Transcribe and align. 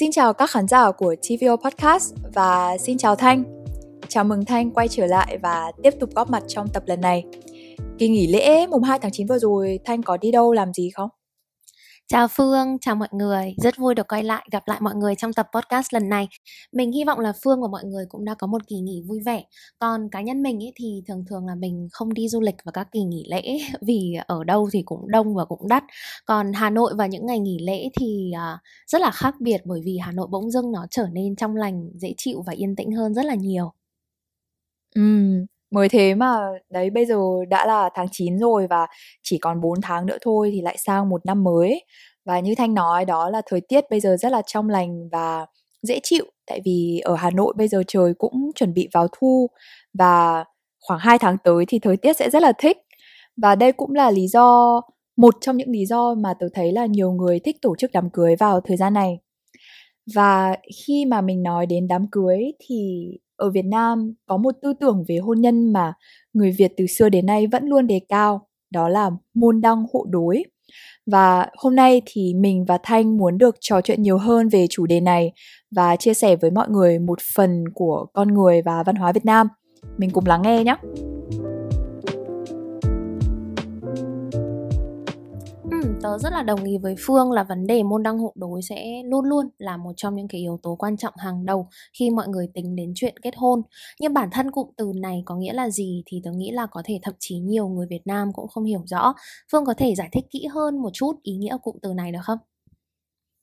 Xin 0.00 0.12
chào 0.12 0.32
các 0.32 0.50
khán 0.50 0.68
giả 0.68 0.90
của 0.90 1.14
TVO 1.22 1.56
Podcast 1.56 2.14
và 2.34 2.78
xin 2.78 2.98
chào 2.98 3.16
Thanh. 3.16 3.44
Chào 4.08 4.24
mừng 4.24 4.44
Thanh 4.44 4.70
quay 4.70 4.88
trở 4.88 5.06
lại 5.06 5.38
và 5.42 5.72
tiếp 5.82 5.94
tục 6.00 6.10
góp 6.14 6.30
mặt 6.30 6.42
trong 6.48 6.68
tập 6.68 6.82
lần 6.86 7.00
này. 7.00 7.24
Kỳ 7.98 8.08
nghỉ 8.08 8.26
lễ 8.26 8.66
mùng 8.66 8.82
2 8.82 8.98
tháng 8.98 9.10
9 9.12 9.26
vừa 9.26 9.38
rồi, 9.38 9.78
Thanh 9.84 10.02
có 10.02 10.16
đi 10.16 10.30
đâu 10.30 10.52
làm 10.52 10.72
gì 10.72 10.90
không? 10.90 11.10
Chào 12.08 12.28
Phương, 12.28 12.78
chào 12.80 12.94
mọi 12.96 13.08
người. 13.12 13.54
Rất 13.56 13.76
vui 13.78 13.94
được 13.94 14.08
quay 14.08 14.24
lại 14.24 14.46
gặp 14.52 14.62
lại 14.66 14.78
mọi 14.80 14.94
người 14.94 15.14
trong 15.14 15.32
tập 15.32 15.46
podcast 15.54 15.94
lần 15.94 16.08
này. 16.08 16.28
Mình 16.72 16.92
hy 16.92 17.04
vọng 17.04 17.18
là 17.18 17.32
Phương 17.44 17.62
và 17.62 17.68
mọi 17.68 17.84
người 17.84 18.04
cũng 18.08 18.24
đã 18.24 18.34
có 18.34 18.46
một 18.46 18.62
kỳ 18.66 18.76
nghỉ 18.76 19.02
vui 19.06 19.20
vẻ. 19.26 19.44
Còn 19.78 20.08
cá 20.10 20.20
nhân 20.22 20.42
mình 20.42 20.62
ấy 20.62 20.72
thì 20.76 21.02
thường 21.08 21.24
thường 21.28 21.46
là 21.46 21.54
mình 21.54 21.88
không 21.92 22.14
đi 22.14 22.28
du 22.28 22.40
lịch 22.40 22.54
vào 22.64 22.72
các 22.72 22.88
kỳ 22.92 23.00
nghỉ 23.02 23.24
lễ 23.30 23.42
vì 23.80 24.14
ở 24.26 24.44
đâu 24.44 24.68
thì 24.72 24.82
cũng 24.82 25.10
đông 25.10 25.34
và 25.34 25.44
cũng 25.44 25.68
đắt. 25.68 25.84
Còn 26.26 26.52
Hà 26.52 26.70
Nội 26.70 26.94
vào 26.96 27.08
những 27.08 27.26
ngày 27.26 27.38
nghỉ 27.38 27.58
lễ 27.62 27.88
thì 28.00 28.32
à, 28.36 28.58
rất 28.86 29.00
là 29.00 29.10
khác 29.10 29.34
biệt 29.40 29.60
bởi 29.64 29.80
vì 29.84 29.98
Hà 29.98 30.12
Nội 30.12 30.26
bỗng 30.30 30.50
dưng 30.50 30.72
nó 30.72 30.86
trở 30.90 31.06
nên 31.12 31.36
trong 31.36 31.56
lành, 31.56 31.90
dễ 31.94 32.14
chịu 32.16 32.42
và 32.46 32.52
yên 32.52 32.76
tĩnh 32.76 32.92
hơn 32.92 33.14
rất 33.14 33.24
là 33.24 33.34
nhiều. 33.34 33.72
Ừ, 34.94 35.46
mới 35.76 35.88
thế 35.88 36.14
mà, 36.14 36.36
đấy, 36.70 36.90
bây 36.90 37.06
giờ 37.06 37.16
đã 37.48 37.66
là 37.66 37.90
tháng 37.94 38.06
9 38.12 38.38
rồi 38.38 38.66
và 38.70 38.86
chỉ 39.22 39.38
còn 39.38 39.60
4 39.60 39.80
tháng 39.82 40.06
nữa 40.06 40.18
thôi 40.22 40.50
thì 40.52 40.60
lại 40.60 40.76
sang 40.78 41.08
một 41.08 41.26
năm 41.26 41.44
mới. 41.44 41.84
Và 42.26 42.40
như 42.40 42.54
Thanh 42.54 42.74
nói, 42.74 43.04
đó 43.04 43.30
là 43.30 43.42
thời 43.46 43.60
tiết 43.68 43.84
bây 43.90 44.00
giờ 44.00 44.16
rất 44.20 44.32
là 44.32 44.42
trong 44.46 44.68
lành 44.68 45.08
và 45.12 45.46
dễ 45.82 46.00
chịu 46.02 46.24
tại 46.46 46.60
vì 46.64 47.00
ở 47.04 47.14
Hà 47.14 47.30
Nội 47.30 47.54
bây 47.56 47.68
giờ 47.68 47.82
trời 47.88 48.14
cũng 48.18 48.50
chuẩn 48.54 48.74
bị 48.74 48.88
vào 48.92 49.08
thu 49.18 49.46
và 49.98 50.44
khoảng 50.88 51.00
2 51.00 51.18
tháng 51.18 51.36
tới 51.44 51.64
thì 51.68 51.78
thời 51.78 51.96
tiết 51.96 52.16
sẽ 52.16 52.30
rất 52.30 52.42
là 52.42 52.52
thích. 52.58 52.78
Và 53.42 53.54
đây 53.54 53.72
cũng 53.72 53.94
là 53.94 54.10
lý 54.10 54.26
do, 54.28 54.80
một 55.16 55.34
trong 55.40 55.56
những 55.56 55.70
lý 55.70 55.86
do 55.86 56.14
mà 56.14 56.34
tôi 56.40 56.50
thấy 56.54 56.72
là 56.72 56.86
nhiều 56.86 57.12
người 57.12 57.40
thích 57.44 57.56
tổ 57.62 57.74
chức 57.78 57.90
đám 57.92 58.10
cưới 58.10 58.36
vào 58.36 58.60
thời 58.60 58.76
gian 58.76 58.94
này. 58.94 59.18
Và 60.14 60.56
khi 60.86 61.04
mà 61.06 61.20
mình 61.20 61.42
nói 61.42 61.66
đến 61.66 61.88
đám 61.88 62.06
cưới 62.12 62.38
thì 62.68 63.08
ở 63.36 63.50
Việt 63.50 63.64
Nam 63.64 64.12
có 64.26 64.36
một 64.36 64.54
tư 64.62 64.72
tưởng 64.80 65.04
về 65.08 65.16
hôn 65.16 65.40
nhân 65.40 65.72
mà 65.72 65.92
người 66.32 66.50
Việt 66.50 66.72
từ 66.76 66.86
xưa 66.86 67.08
đến 67.08 67.26
nay 67.26 67.46
vẫn 67.46 67.64
luôn 67.66 67.86
đề 67.86 68.00
cao, 68.08 68.46
đó 68.70 68.88
là 68.88 69.10
môn 69.34 69.60
đăng 69.60 69.84
hộ 69.92 70.06
đối. 70.10 70.44
Và 71.06 71.46
hôm 71.56 71.76
nay 71.76 72.02
thì 72.06 72.34
mình 72.34 72.64
và 72.64 72.78
Thanh 72.82 73.16
muốn 73.16 73.38
được 73.38 73.56
trò 73.60 73.80
chuyện 73.80 74.02
nhiều 74.02 74.18
hơn 74.18 74.48
về 74.48 74.66
chủ 74.70 74.86
đề 74.86 75.00
này 75.00 75.32
và 75.76 75.96
chia 75.96 76.14
sẻ 76.14 76.36
với 76.36 76.50
mọi 76.50 76.68
người 76.68 76.98
một 76.98 77.18
phần 77.36 77.64
của 77.74 78.06
con 78.12 78.34
người 78.34 78.62
và 78.62 78.82
văn 78.82 78.96
hóa 78.96 79.12
Việt 79.12 79.24
Nam. 79.24 79.48
Mình 79.98 80.10
cùng 80.10 80.26
lắng 80.26 80.42
nghe 80.42 80.64
nhé. 80.64 80.76
Tớ 86.02 86.18
rất 86.18 86.32
là 86.32 86.42
đồng 86.42 86.64
ý 86.64 86.78
với 86.78 86.94
Phương 86.98 87.32
là 87.32 87.44
vấn 87.44 87.66
đề 87.66 87.82
môn 87.82 88.02
đăng 88.02 88.18
hộ 88.18 88.32
đối 88.36 88.62
sẽ 88.62 89.02
luôn 89.04 89.24
luôn 89.24 89.48
là 89.58 89.76
một 89.76 89.92
trong 89.96 90.16
những 90.16 90.28
cái 90.28 90.40
yếu 90.40 90.58
tố 90.62 90.76
quan 90.78 90.96
trọng 90.96 91.14
hàng 91.16 91.46
đầu 91.46 91.68
khi 91.98 92.10
mọi 92.10 92.28
người 92.28 92.48
tính 92.54 92.76
đến 92.76 92.92
chuyện 92.94 93.14
kết 93.22 93.34
hôn. 93.36 93.62
Nhưng 94.00 94.14
bản 94.14 94.28
thân 94.32 94.50
cụm 94.50 94.68
từ 94.76 94.92
này 94.96 95.22
có 95.24 95.36
nghĩa 95.36 95.52
là 95.52 95.70
gì 95.70 96.02
thì 96.06 96.20
tớ 96.24 96.30
nghĩ 96.32 96.50
là 96.50 96.66
có 96.70 96.82
thể 96.84 96.98
thậm 97.02 97.14
chí 97.18 97.38
nhiều 97.38 97.68
người 97.68 97.86
Việt 97.90 98.02
Nam 98.04 98.32
cũng 98.32 98.48
không 98.48 98.64
hiểu 98.64 98.82
rõ. 98.86 99.14
Phương 99.52 99.64
có 99.64 99.74
thể 99.74 99.94
giải 99.94 100.08
thích 100.12 100.24
kỹ 100.30 100.46
hơn 100.46 100.82
một 100.82 100.90
chút 100.92 101.12
ý 101.22 101.36
nghĩa 101.36 101.56
cụm 101.62 101.76
từ 101.82 101.92
này 101.94 102.12
được 102.12 102.20
không? 102.22 102.38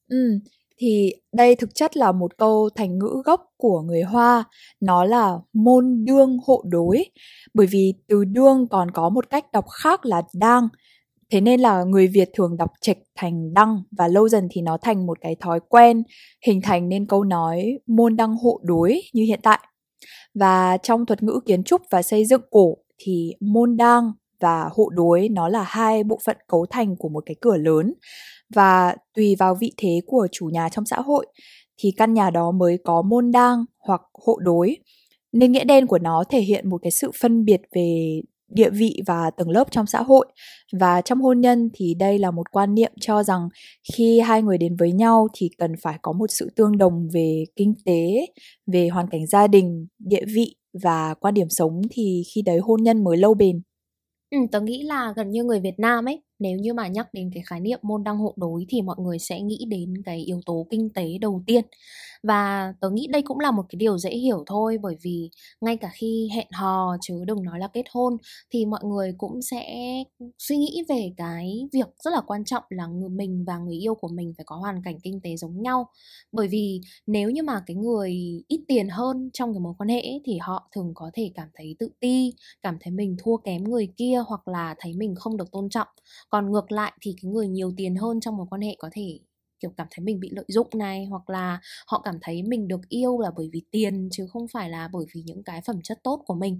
Ừ, 0.10 0.40
thì 0.78 1.14
đây 1.34 1.56
thực 1.56 1.76
chất 1.76 1.98
là 1.98 2.12
một 2.12 2.38
câu 2.38 2.70
thành 2.76 3.00
ngữ 3.00 3.22
gốc 3.26 3.42
của 3.58 3.82
người 3.82 4.02
Hoa, 4.02 4.44
nó 4.80 5.06
là 5.06 5.38
môn 5.54 6.06
đương 6.06 6.38
hộ 6.48 6.64
đối. 6.66 7.06
Bởi 7.54 7.68
vì 7.68 7.94
từ 8.08 8.24
đương 8.24 8.68
còn 8.68 8.92
có 8.92 9.10
một 9.10 9.30
cách 9.30 9.52
đọc 9.52 9.66
khác 9.70 10.06
là 10.06 10.22
đang, 10.34 10.68
Thế 11.34 11.42
nên 11.42 11.60
là 11.60 11.84
người 11.84 12.08
Việt 12.08 12.30
thường 12.34 12.58
đọc 12.58 12.72
trạch 12.82 12.98
thành 13.16 13.54
đăng 13.54 13.84
và 13.98 14.08
lâu 14.08 14.30
dần 14.30 14.48
thì 14.52 14.62
nó 14.62 14.78
thành 14.82 15.06
một 15.06 15.18
cái 15.22 15.36
thói 15.40 15.60
quen, 15.70 16.04
hình 16.46 16.62
thành 16.62 16.90
nên 16.90 17.08
câu 17.08 17.24
nói 17.24 17.80
môn 17.88 18.16
đăng 18.16 18.36
hộ 18.36 18.60
đối 18.64 19.02
như 19.14 19.24
hiện 19.24 19.40
tại. 19.44 19.60
Và 20.34 20.78
trong 20.78 21.06
thuật 21.06 21.24
ngữ 21.24 21.40
kiến 21.46 21.64
trúc 21.64 21.82
và 21.92 22.02
xây 22.02 22.26
dựng 22.26 22.42
cổ 22.52 22.78
thì 22.98 23.34
môn 23.40 23.78
đăng 23.78 24.12
và 24.40 24.70
hộ 24.74 24.90
đối 24.90 25.30
nó 25.30 25.48
là 25.50 25.64
hai 25.64 26.04
bộ 26.04 26.20
phận 26.26 26.38
cấu 26.48 26.66
thành 26.70 26.96
của 27.00 27.10
một 27.10 27.24
cái 27.26 27.36
cửa 27.42 27.58
lớn 27.58 27.94
và 28.56 28.96
tùy 29.16 29.36
vào 29.40 29.56
vị 29.56 29.72
thế 29.78 30.02
của 30.06 30.28
chủ 30.32 30.46
nhà 30.46 30.70
trong 30.70 30.86
xã 30.86 31.02
hội 31.02 31.26
thì 31.78 31.92
căn 31.98 32.14
nhà 32.14 32.30
đó 32.30 32.52
mới 32.52 32.78
có 32.84 33.02
môn 33.02 33.32
đăng 33.32 33.66
hoặc 33.80 34.02
hộ 34.26 34.40
đối 34.42 34.78
nên 35.32 35.52
nghĩa 35.52 35.64
đen 35.64 35.88
của 35.88 36.00
nó 36.00 36.24
thể 36.30 36.42
hiện 36.42 36.70
một 36.70 36.78
cái 36.82 36.92
sự 36.92 37.12
phân 37.22 37.46
biệt 37.46 37.62
về 37.76 38.22
địa 38.54 38.70
vị 38.70 39.02
và 39.06 39.30
tầng 39.30 39.50
lớp 39.50 39.72
trong 39.72 39.86
xã 39.86 40.02
hội. 40.02 40.26
Và 40.80 41.02
trong 41.02 41.22
hôn 41.22 41.42
nhân 41.42 41.70
thì 41.74 41.94
đây 41.94 42.20
là 42.20 42.32
một 42.32 42.52
quan 42.52 42.76
niệm 42.76 42.92
cho 43.02 43.24
rằng 43.24 43.50
khi 43.94 44.20
hai 44.20 44.42
người 44.42 44.58
đến 44.58 44.76
với 44.76 44.92
nhau 44.92 45.28
thì 45.34 45.50
cần 45.58 45.72
phải 45.82 45.98
có 46.02 46.12
một 46.12 46.28
sự 46.30 46.50
tương 46.56 46.78
đồng 46.78 47.08
về 47.14 47.44
kinh 47.56 47.74
tế 47.86 48.26
về 48.68 48.88
hoàn 48.88 49.08
cảnh 49.08 49.28
gia 49.28 49.48
đình 49.48 49.88
địa 50.00 50.26
vị 50.34 50.56
và 50.84 51.14
quan 51.14 51.34
điểm 51.34 51.50
sống 51.50 51.82
thì 51.92 52.24
khi 52.34 52.42
đấy 52.42 52.60
hôn 52.60 52.84
nhân 52.84 53.04
mới 53.04 53.18
lâu 53.18 53.34
bền. 53.34 53.62
Ừ, 54.32 54.38
tớ 54.52 54.62
nghĩ 54.62 54.84
là 54.84 55.14
gần 55.16 55.32
như 55.32 55.44
người 55.44 55.60
Việt 55.60 55.76
Nam 55.80 56.06
ấy 56.06 56.22
nếu 56.44 56.58
như 56.60 56.74
mà 56.74 56.88
nhắc 56.88 57.14
đến 57.14 57.30
cái 57.34 57.44
khái 57.48 57.60
niệm 57.60 57.80
môn 57.82 58.04
đăng 58.04 58.18
hộ 58.18 58.34
đối 58.38 58.66
thì 58.70 58.82
mọi 58.82 58.96
người 59.00 59.20
sẽ 59.20 59.42
nghĩ 59.42 59.66
đến 59.70 59.94
cái 60.06 60.20
yếu 60.20 60.42
tố 60.46 60.68
kinh 60.72 60.90
tế 60.90 61.18
đầu 61.22 61.44
tiên. 61.48 61.66
Và 62.24 62.74
tớ 62.82 62.90
nghĩ 62.90 63.08
đây 63.08 63.22
cũng 63.22 63.40
là 63.40 63.52
một 63.52 63.64
cái 63.70 63.78
điều 63.78 63.98
dễ 63.98 64.10
hiểu 64.10 64.44
thôi 64.48 64.78
bởi 64.82 64.96
vì 65.02 65.30
ngay 65.62 65.78
cả 65.78 65.90
khi 65.94 66.30
hẹn 66.36 66.48
hò 66.52 66.98
chứ 67.02 67.24
đừng 67.28 67.44
nói 67.44 67.60
là 67.60 67.68
kết 67.68 67.84
hôn 67.92 68.18
thì 68.54 68.66
mọi 68.66 68.82
người 68.84 69.14
cũng 69.18 69.42
sẽ 69.42 69.66
suy 70.40 70.58
nghĩ 70.58 70.84
về 70.90 71.14
cái 71.18 71.68
việc 71.74 71.88
rất 72.00 72.12
là 72.14 72.22
quan 72.28 72.46
trọng 72.46 72.64
là 72.70 72.88
người 72.88 73.10
mình 73.10 73.44
và 73.48 73.58
người 73.58 73.76
yêu 73.76 73.96
của 73.96 74.08
mình 74.08 74.34
phải 74.38 74.44
có 74.46 74.56
hoàn 74.56 74.82
cảnh 74.84 74.98
kinh 75.04 75.22
tế 75.22 75.36
giống 75.38 75.62
nhau. 75.62 75.88
Bởi 76.32 76.48
vì 76.48 76.82
nếu 77.08 77.30
như 77.30 77.44
mà 77.44 77.64
cái 77.66 77.76
người 77.76 78.14
ít 78.48 78.66
tiền 78.68 78.90
hơn 78.90 79.30
trong 79.34 79.54
cái 79.54 79.60
mối 79.60 79.74
quan 79.78 79.90
hệ 79.90 80.02
ấy, 80.02 80.22
thì 80.26 80.38
họ 80.42 80.70
thường 80.76 80.92
có 80.96 81.12
thể 81.14 81.32
cảm 81.36 81.48
thấy 81.54 81.76
tự 81.80 81.90
ti 82.00 82.34
cảm 82.62 82.78
thấy 82.82 82.92
mình 82.94 83.16
thua 83.24 83.38
kém 83.38 83.64
người 83.64 83.88
kia 83.98 84.24
hoặc 84.28 84.48
là 84.48 84.76
thấy 84.80 84.94
mình 84.98 85.16
không 85.16 85.38
được 85.38 85.52
tôn 85.52 85.70
trọng 85.70 85.88
còn 86.34 86.52
ngược 86.52 86.72
lại 86.72 86.94
thì 87.02 87.16
cái 87.22 87.32
người 87.32 87.48
nhiều 87.48 87.74
tiền 87.78 87.96
hơn 87.96 88.20
trong 88.20 88.38
mối 88.38 88.48
quan 88.50 88.62
hệ 88.62 88.76
có 88.80 88.90
thể 88.94 89.20
kiểu 89.60 89.72
cảm 89.78 89.88
thấy 89.92 90.04
mình 90.06 90.20
bị 90.20 90.30
lợi 90.32 90.46
dụng 90.48 90.68
này 90.76 91.06
hoặc 91.06 91.30
là 91.30 91.60
họ 91.88 92.02
cảm 92.06 92.16
thấy 92.22 92.44
mình 92.44 92.68
được 92.68 92.90
yêu 92.90 93.20
là 93.20 93.32
bởi 93.38 93.50
vì 93.54 93.62
tiền 93.72 94.10
chứ 94.12 94.28
không 94.28 94.48
phải 94.48 94.70
là 94.70 94.90
bởi 94.94 95.06
vì 95.16 95.22
những 95.26 95.44
cái 95.44 95.62
phẩm 95.68 95.82
chất 95.84 96.00
tốt 96.04 96.22
của 96.26 96.36
mình. 96.36 96.60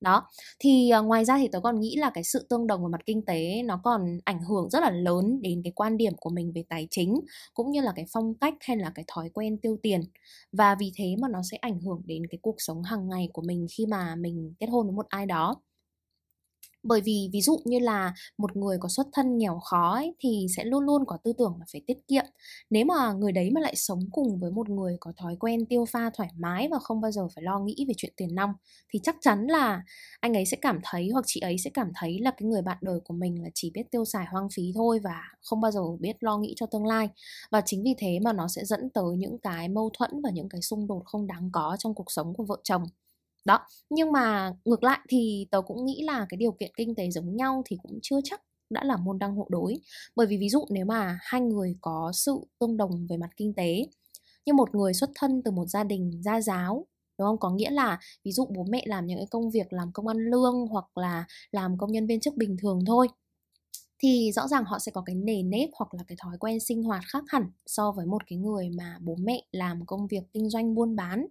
Đó 0.00 0.28
thì 0.58 0.90
uh, 1.00 1.06
ngoài 1.06 1.24
ra 1.24 1.38
thì 1.38 1.48
tớ 1.52 1.60
còn 1.60 1.80
nghĩ 1.80 1.96
là 1.96 2.10
cái 2.14 2.24
sự 2.24 2.46
tương 2.50 2.66
đồng 2.66 2.82
về 2.82 2.88
mặt 2.92 3.00
kinh 3.06 3.24
tế 3.24 3.62
nó 3.62 3.80
còn 3.84 4.18
ảnh 4.24 4.42
hưởng 4.44 4.70
rất 4.70 4.80
là 4.80 4.90
lớn 4.90 5.42
đến 5.42 5.60
cái 5.64 5.72
quan 5.76 5.96
điểm 5.96 6.12
của 6.16 6.30
mình 6.30 6.52
về 6.54 6.64
tài 6.68 6.88
chính 6.90 7.20
cũng 7.54 7.70
như 7.70 7.80
là 7.80 7.92
cái 7.96 8.04
phong 8.12 8.34
cách 8.34 8.54
hay 8.60 8.76
là 8.76 8.92
cái 8.94 9.04
thói 9.08 9.30
quen 9.34 9.58
tiêu 9.58 9.76
tiền. 9.82 10.00
Và 10.52 10.74
vì 10.80 10.92
thế 10.96 11.16
mà 11.22 11.28
nó 11.28 11.40
sẽ 11.50 11.56
ảnh 11.56 11.80
hưởng 11.80 12.02
đến 12.06 12.22
cái 12.30 12.38
cuộc 12.42 12.56
sống 12.58 12.82
hàng 12.82 13.08
ngày 13.08 13.28
của 13.32 13.42
mình 13.42 13.66
khi 13.70 13.86
mà 13.86 14.14
mình 14.16 14.54
kết 14.60 14.66
hôn 14.66 14.86
với 14.86 14.96
một 14.96 15.06
ai 15.08 15.26
đó 15.26 15.56
bởi 16.88 17.00
vì 17.00 17.30
ví 17.32 17.40
dụ 17.40 17.60
như 17.64 17.78
là 17.78 18.14
một 18.38 18.56
người 18.56 18.76
có 18.80 18.88
xuất 18.88 19.06
thân 19.12 19.38
nghèo 19.38 19.58
khó 19.58 19.94
ấy, 19.94 20.14
thì 20.20 20.46
sẽ 20.56 20.64
luôn 20.64 20.84
luôn 20.84 21.04
có 21.06 21.18
tư 21.24 21.32
tưởng 21.38 21.56
là 21.58 21.66
phải 21.72 21.80
tiết 21.86 21.98
kiệm. 22.08 22.24
Nếu 22.70 22.84
mà 22.84 23.12
người 23.12 23.32
đấy 23.32 23.50
mà 23.50 23.60
lại 23.60 23.76
sống 23.76 24.00
cùng 24.12 24.38
với 24.40 24.50
một 24.50 24.68
người 24.68 24.96
có 25.00 25.12
thói 25.16 25.36
quen 25.36 25.66
tiêu 25.66 25.84
pha 25.84 26.10
thoải 26.14 26.30
mái 26.38 26.68
và 26.70 26.78
không 26.78 27.00
bao 27.00 27.10
giờ 27.10 27.28
phải 27.34 27.44
lo 27.44 27.58
nghĩ 27.58 27.84
về 27.88 27.94
chuyện 27.96 28.12
tiền 28.16 28.34
nong 28.34 28.52
thì 28.92 28.98
chắc 29.02 29.16
chắn 29.20 29.46
là 29.46 29.82
anh 30.20 30.34
ấy 30.34 30.46
sẽ 30.46 30.56
cảm 30.60 30.80
thấy 30.82 31.08
hoặc 31.12 31.24
chị 31.26 31.40
ấy 31.40 31.58
sẽ 31.58 31.70
cảm 31.74 31.90
thấy 31.94 32.18
là 32.20 32.30
cái 32.30 32.48
người 32.48 32.62
bạn 32.62 32.78
đời 32.80 33.00
của 33.04 33.14
mình 33.14 33.42
là 33.42 33.48
chỉ 33.54 33.70
biết 33.74 33.90
tiêu 33.90 34.04
xài 34.04 34.26
hoang 34.30 34.48
phí 34.54 34.72
thôi 34.74 35.00
và 35.04 35.22
không 35.42 35.60
bao 35.60 35.70
giờ 35.70 35.80
biết 36.00 36.16
lo 36.20 36.38
nghĩ 36.38 36.54
cho 36.56 36.66
tương 36.66 36.86
lai. 36.86 37.08
Và 37.50 37.62
chính 37.66 37.82
vì 37.84 37.94
thế 37.98 38.18
mà 38.22 38.32
nó 38.32 38.48
sẽ 38.48 38.64
dẫn 38.64 38.90
tới 38.94 39.16
những 39.16 39.38
cái 39.38 39.68
mâu 39.68 39.90
thuẫn 39.98 40.10
và 40.24 40.30
những 40.30 40.48
cái 40.48 40.62
xung 40.62 40.86
đột 40.86 41.02
không 41.04 41.26
đáng 41.26 41.50
có 41.52 41.76
trong 41.78 41.94
cuộc 41.94 42.10
sống 42.10 42.34
của 42.34 42.44
vợ 42.44 42.56
chồng 42.64 42.82
đó, 43.44 43.58
nhưng 43.90 44.12
mà 44.12 44.52
ngược 44.64 44.82
lại 44.84 44.98
thì 45.08 45.46
tớ 45.50 45.60
cũng 45.60 45.86
nghĩ 45.86 46.02
là 46.02 46.26
cái 46.28 46.38
điều 46.38 46.52
kiện 46.52 46.70
kinh 46.76 46.94
tế 46.94 47.10
giống 47.10 47.36
nhau 47.36 47.62
thì 47.66 47.76
cũng 47.82 47.98
chưa 48.02 48.20
chắc 48.24 48.42
đã 48.70 48.84
là 48.84 48.96
môn 48.96 49.18
đăng 49.18 49.34
hộ 49.36 49.46
đối. 49.50 49.80
Bởi 50.16 50.26
vì 50.26 50.36
ví 50.38 50.48
dụ 50.48 50.64
nếu 50.70 50.84
mà 50.84 51.18
hai 51.22 51.40
người 51.40 51.76
có 51.80 52.10
sự 52.14 52.40
tương 52.60 52.76
đồng 52.76 53.06
về 53.10 53.16
mặt 53.16 53.30
kinh 53.36 53.54
tế, 53.54 53.86
như 54.46 54.52
một 54.54 54.74
người 54.74 54.94
xuất 54.94 55.10
thân 55.14 55.42
từ 55.44 55.50
một 55.50 55.66
gia 55.66 55.84
đình 55.84 56.20
gia 56.24 56.40
giáo, 56.40 56.86
đúng 57.18 57.28
không? 57.28 57.38
Có 57.38 57.50
nghĩa 57.50 57.70
là 57.70 57.98
ví 58.24 58.32
dụ 58.32 58.46
bố 58.56 58.64
mẹ 58.70 58.82
làm 58.86 59.06
những 59.06 59.18
cái 59.18 59.26
công 59.30 59.50
việc 59.50 59.72
làm 59.72 59.92
công 59.92 60.06
ăn 60.08 60.18
lương 60.18 60.66
hoặc 60.70 60.98
là 60.98 61.24
làm 61.52 61.78
công 61.78 61.92
nhân 61.92 62.06
viên 62.06 62.20
chức 62.20 62.36
bình 62.36 62.56
thường 62.62 62.80
thôi 62.86 63.08
thì 64.02 64.32
rõ 64.34 64.48
ràng 64.48 64.64
họ 64.64 64.78
sẽ 64.78 64.92
có 64.92 65.02
cái 65.06 65.14
nề 65.16 65.42
nếp 65.42 65.68
hoặc 65.78 65.94
là 65.94 66.02
cái 66.08 66.16
thói 66.22 66.36
quen 66.40 66.60
sinh 66.60 66.82
hoạt 66.82 67.02
khác 67.12 67.24
hẳn 67.28 67.42
so 67.66 67.92
với 67.92 68.06
một 68.06 68.22
cái 68.26 68.38
người 68.38 68.68
mà 68.78 68.96
bố 69.02 69.16
mẹ 69.20 69.42
làm 69.52 69.86
công 69.86 70.06
việc 70.06 70.22
kinh 70.32 70.50
doanh 70.50 70.74
buôn 70.74 70.96
bán. 70.96 71.26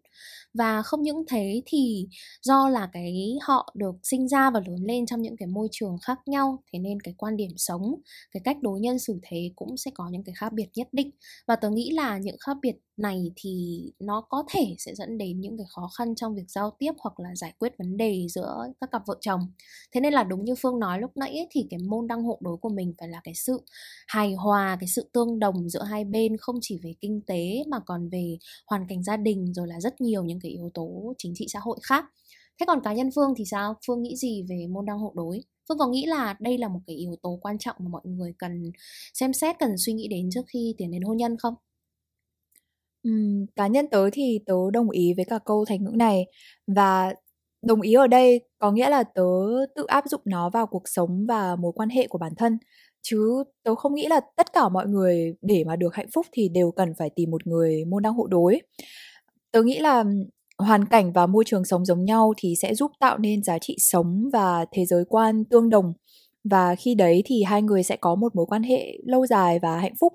Và 0.53 0.81
không 0.81 1.01
những 1.03 1.23
thế 1.27 1.61
thì 1.65 2.07
do 2.41 2.69
là 2.69 2.89
cái 2.93 3.37
họ 3.41 3.73
được 3.75 3.95
sinh 4.03 4.27
ra 4.27 4.49
và 4.51 4.59
lớn 4.67 4.83
lên 4.83 5.05
trong 5.05 5.21
những 5.21 5.37
cái 5.37 5.47
môi 5.47 5.67
trường 5.71 5.97
khác 6.01 6.19
nhau, 6.25 6.63
thế 6.73 6.79
nên 6.79 6.99
cái 6.99 7.13
quan 7.17 7.37
điểm 7.37 7.51
sống, 7.57 7.95
cái 8.31 8.41
cách 8.43 8.57
đối 8.61 8.79
nhân 8.79 8.99
xử 8.99 9.19
thế 9.23 9.51
cũng 9.55 9.77
sẽ 9.77 9.91
có 9.93 10.09
những 10.11 10.23
cái 10.23 10.35
khác 10.35 10.53
biệt 10.53 10.67
nhất 10.75 10.87
định. 10.91 11.11
Và 11.47 11.55
tớ 11.55 11.69
nghĩ 11.69 11.91
là 11.91 12.17
những 12.17 12.37
khác 12.39 12.57
biệt 12.61 12.75
này 12.97 13.31
thì 13.35 13.81
nó 13.99 14.21
có 14.21 14.43
thể 14.53 14.75
sẽ 14.77 14.95
dẫn 14.95 15.17
đến 15.17 15.41
những 15.41 15.57
cái 15.57 15.65
khó 15.69 15.89
khăn 15.97 16.15
trong 16.15 16.35
việc 16.35 16.45
giao 16.47 16.71
tiếp 16.79 16.91
hoặc 16.99 17.19
là 17.19 17.35
giải 17.35 17.53
quyết 17.59 17.77
vấn 17.77 17.97
đề 17.97 18.27
giữa 18.29 18.57
các 18.81 18.91
cặp 18.91 19.01
vợ 19.07 19.17
chồng. 19.21 19.41
Thế 19.91 20.01
nên 20.01 20.13
là 20.13 20.23
đúng 20.23 20.45
như 20.45 20.55
phương 20.61 20.79
nói 20.79 20.99
lúc 21.01 21.11
nãy 21.17 21.29
ấy, 21.29 21.47
thì 21.51 21.67
cái 21.69 21.79
môn 21.89 22.07
đăng 22.07 22.23
hộ 22.23 22.37
đối 22.41 22.57
của 22.57 22.69
mình 22.69 22.93
phải 22.99 23.07
là 23.07 23.21
cái 23.23 23.33
sự 23.35 23.61
hài 24.07 24.33
hòa 24.33 24.77
cái 24.79 24.87
sự 24.87 25.09
tương 25.13 25.39
đồng 25.39 25.69
giữa 25.69 25.83
hai 25.83 26.05
bên 26.05 26.37
không 26.37 26.55
chỉ 26.61 26.79
về 26.83 26.93
kinh 27.01 27.21
tế 27.27 27.63
mà 27.67 27.79
còn 27.85 28.09
về 28.09 28.37
hoàn 28.67 28.87
cảnh 28.89 29.03
gia 29.03 29.17
đình 29.17 29.53
rồi 29.53 29.67
là 29.67 29.79
rất 29.79 30.01
nhiều 30.01 30.23
những 30.23 30.39
cái 30.39 30.51
yếu 30.51 30.71
tố 30.73 31.13
chính 31.17 31.33
trị 31.35 31.47
xã 31.53 31.59
hội 31.59 31.77
khác. 31.83 32.05
Thế 32.59 32.65
còn 32.65 32.81
cá 32.83 32.93
nhân 32.93 33.09
phương 33.15 33.33
thì 33.37 33.45
sao? 33.45 33.75
Phương 33.87 34.03
nghĩ 34.03 34.15
gì 34.15 34.43
về 34.49 34.67
môn 34.69 34.85
đăng 34.85 34.99
hộ 34.99 35.13
đối? 35.15 35.43
Phương 35.69 35.77
có 35.77 35.87
nghĩ 35.87 36.05
là 36.05 36.35
đây 36.39 36.57
là 36.57 36.67
một 36.67 36.79
cái 36.87 36.95
yếu 36.95 37.15
tố 37.21 37.39
quan 37.41 37.57
trọng 37.57 37.75
mà 37.79 37.89
mọi 37.89 38.01
người 38.05 38.33
cần 38.37 38.71
xem 39.13 39.33
xét 39.33 39.55
cần 39.59 39.77
suy 39.77 39.93
nghĩ 39.93 40.07
đến 40.07 40.29
trước 40.33 40.45
khi 40.47 40.75
tiến 40.77 40.91
đến 40.91 41.01
hôn 41.01 41.17
nhân 41.17 41.37
không? 41.37 41.53
Ừm, 43.07 43.45
cá 43.55 43.67
nhân 43.67 43.85
tớ 43.91 44.09
thì 44.13 44.39
tớ 44.45 44.53
đồng 44.73 44.89
ý 44.89 45.13
với 45.17 45.25
cả 45.25 45.39
câu 45.45 45.65
thành 45.65 45.83
ngữ 45.83 45.91
này. 45.95 46.25
Và 46.67 47.13
đồng 47.65 47.81
ý 47.81 47.93
ở 47.93 48.07
đây 48.07 48.41
có 48.59 48.71
nghĩa 48.71 48.89
là 48.89 49.03
tớ 49.03 49.21
tự 49.75 49.85
áp 49.87 50.03
dụng 50.07 50.21
nó 50.25 50.49
vào 50.49 50.67
cuộc 50.67 50.83
sống 50.85 51.25
và 51.27 51.55
mối 51.55 51.71
quan 51.75 51.89
hệ 51.89 52.07
của 52.07 52.17
bản 52.17 52.33
thân. 52.37 52.57
Chứ 53.01 53.43
tớ 53.63 53.75
không 53.75 53.95
nghĩ 53.95 54.07
là 54.07 54.19
tất 54.37 54.53
cả 54.53 54.69
mọi 54.69 54.87
người 54.87 55.33
để 55.41 55.63
mà 55.63 55.75
được 55.75 55.95
hạnh 55.95 56.07
phúc 56.13 56.25
thì 56.31 56.49
đều 56.49 56.71
cần 56.71 56.93
phải 56.99 57.09
tìm 57.15 57.31
một 57.31 57.47
người 57.47 57.85
môn 57.85 58.03
đăng 58.03 58.13
hộ 58.13 58.27
đối. 58.27 58.61
Tớ 59.51 59.63
nghĩ 59.63 59.79
là 59.79 60.03
hoàn 60.59 60.85
cảnh 60.85 61.13
và 61.13 61.27
môi 61.27 61.43
trường 61.47 61.65
sống 61.65 61.85
giống 61.85 62.05
nhau 62.05 62.33
thì 62.37 62.55
sẽ 62.61 62.75
giúp 62.75 62.91
tạo 62.99 63.17
nên 63.17 63.43
giá 63.43 63.59
trị 63.59 63.75
sống 63.79 64.29
và 64.33 64.65
thế 64.71 64.85
giới 64.85 65.05
quan 65.09 65.45
tương 65.45 65.69
đồng. 65.69 65.93
Và 66.43 66.75
khi 66.75 66.95
đấy 66.95 67.23
thì 67.25 67.43
hai 67.43 67.61
người 67.61 67.83
sẽ 67.83 67.97
có 68.01 68.15
một 68.15 68.35
mối 68.35 68.45
quan 68.45 68.63
hệ 68.63 68.97
lâu 69.05 69.25
dài 69.27 69.59
và 69.61 69.77
hạnh 69.79 69.95
phúc 70.01 70.13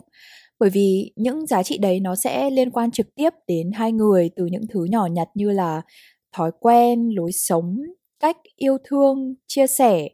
bởi 0.63 0.71
vì 0.71 1.13
những 1.17 1.47
giá 1.47 1.63
trị 1.63 1.79
đấy 1.79 2.01
nó 2.01 2.17
sẽ 2.17 2.51
liên 2.51 2.71
quan 2.71 2.91
trực 2.91 3.15
tiếp 3.15 3.31
đến 3.47 3.71
hai 3.75 3.93
người 3.93 4.31
từ 4.37 4.47
những 4.47 4.67
thứ 4.71 4.85
nhỏ 4.85 5.07
nhặt 5.07 5.29
như 5.35 5.51
là 5.51 5.83
thói 6.33 6.51
quen, 6.61 7.09
lối 7.17 7.33
sống, 7.33 7.77
cách 8.21 8.37
yêu 8.57 8.77
thương, 8.85 9.35
chia 9.47 9.67
sẻ, 9.67 10.09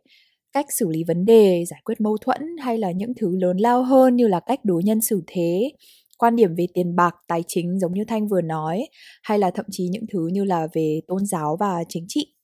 cách 0.52 0.66
xử 0.68 0.88
lý 0.88 1.04
vấn 1.04 1.24
đề, 1.24 1.64
giải 1.64 1.80
quyết 1.84 2.00
mâu 2.00 2.16
thuẫn 2.16 2.40
hay 2.62 2.78
là 2.78 2.90
những 2.90 3.12
thứ 3.20 3.36
lớn 3.36 3.56
lao 3.56 3.82
hơn 3.82 4.16
như 4.16 4.28
là 4.28 4.40
cách 4.40 4.60
đối 4.64 4.82
nhân 4.82 5.00
xử 5.00 5.22
thế, 5.26 5.72
quan 6.18 6.36
điểm 6.36 6.54
về 6.54 6.66
tiền 6.74 6.96
bạc, 6.96 7.14
tài 7.28 7.42
chính 7.46 7.78
giống 7.78 7.94
như 7.94 8.04
thanh 8.04 8.28
vừa 8.28 8.40
nói, 8.40 8.88
hay 9.22 9.38
là 9.38 9.50
thậm 9.50 9.66
chí 9.70 9.88
những 9.88 10.04
thứ 10.12 10.28
như 10.32 10.44
là 10.44 10.68
về 10.72 11.00
tôn 11.08 11.26
giáo 11.26 11.56
và 11.60 11.84
chính 11.88 12.04
trị. 12.08 12.34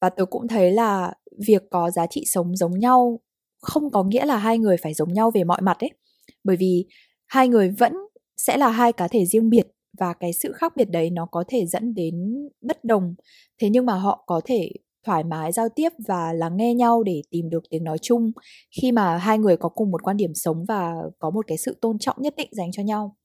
Và 0.00 0.10
tôi 0.10 0.26
cũng 0.26 0.48
thấy 0.48 0.72
là 0.72 1.12
việc 1.46 1.62
có 1.70 1.90
giá 1.90 2.06
trị 2.06 2.22
sống 2.26 2.56
giống 2.56 2.78
nhau 2.78 3.20
không 3.60 3.90
có 3.90 4.04
nghĩa 4.04 4.24
là 4.24 4.36
hai 4.36 4.58
người 4.58 4.76
phải 4.76 4.94
giống 4.94 5.12
nhau 5.12 5.30
về 5.30 5.44
mọi 5.44 5.62
mặt 5.62 5.78
ấy. 5.80 5.90
Bởi 6.44 6.56
vì 6.56 6.86
hai 7.30 7.48
người 7.48 7.70
vẫn 7.70 7.92
sẽ 8.36 8.56
là 8.56 8.70
hai 8.70 8.92
cá 8.92 9.08
thể 9.08 9.26
riêng 9.26 9.50
biệt 9.50 9.66
và 9.98 10.14
cái 10.20 10.32
sự 10.32 10.52
khác 10.52 10.72
biệt 10.76 10.90
đấy 10.90 11.10
nó 11.10 11.26
có 11.26 11.44
thể 11.48 11.66
dẫn 11.66 11.94
đến 11.94 12.14
bất 12.60 12.84
đồng 12.84 13.14
thế 13.60 13.70
nhưng 13.70 13.86
mà 13.86 13.94
họ 13.94 14.24
có 14.26 14.40
thể 14.44 14.70
thoải 15.06 15.24
mái 15.24 15.52
giao 15.52 15.68
tiếp 15.68 15.88
và 16.08 16.32
lắng 16.32 16.56
nghe 16.56 16.74
nhau 16.74 17.02
để 17.02 17.22
tìm 17.30 17.50
được 17.50 17.62
tiếng 17.70 17.84
nói 17.84 17.98
chung 18.02 18.32
khi 18.80 18.92
mà 18.92 19.16
hai 19.16 19.38
người 19.38 19.56
có 19.56 19.68
cùng 19.68 19.90
một 19.90 20.02
quan 20.02 20.16
điểm 20.16 20.34
sống 20.34 20.64
và 20.68 20.94
có 21.18 21.30
một 21.30 21.46
cái 21.46 21.58
sự 21.58 21.78
tôn 21.80 21.98
trọng 21.98 22.16
nhất 22.22 22.34
định 22.36 22.48
dành 22.52 22.72
cho 22.72 22.82
nhau. 22.82 23.16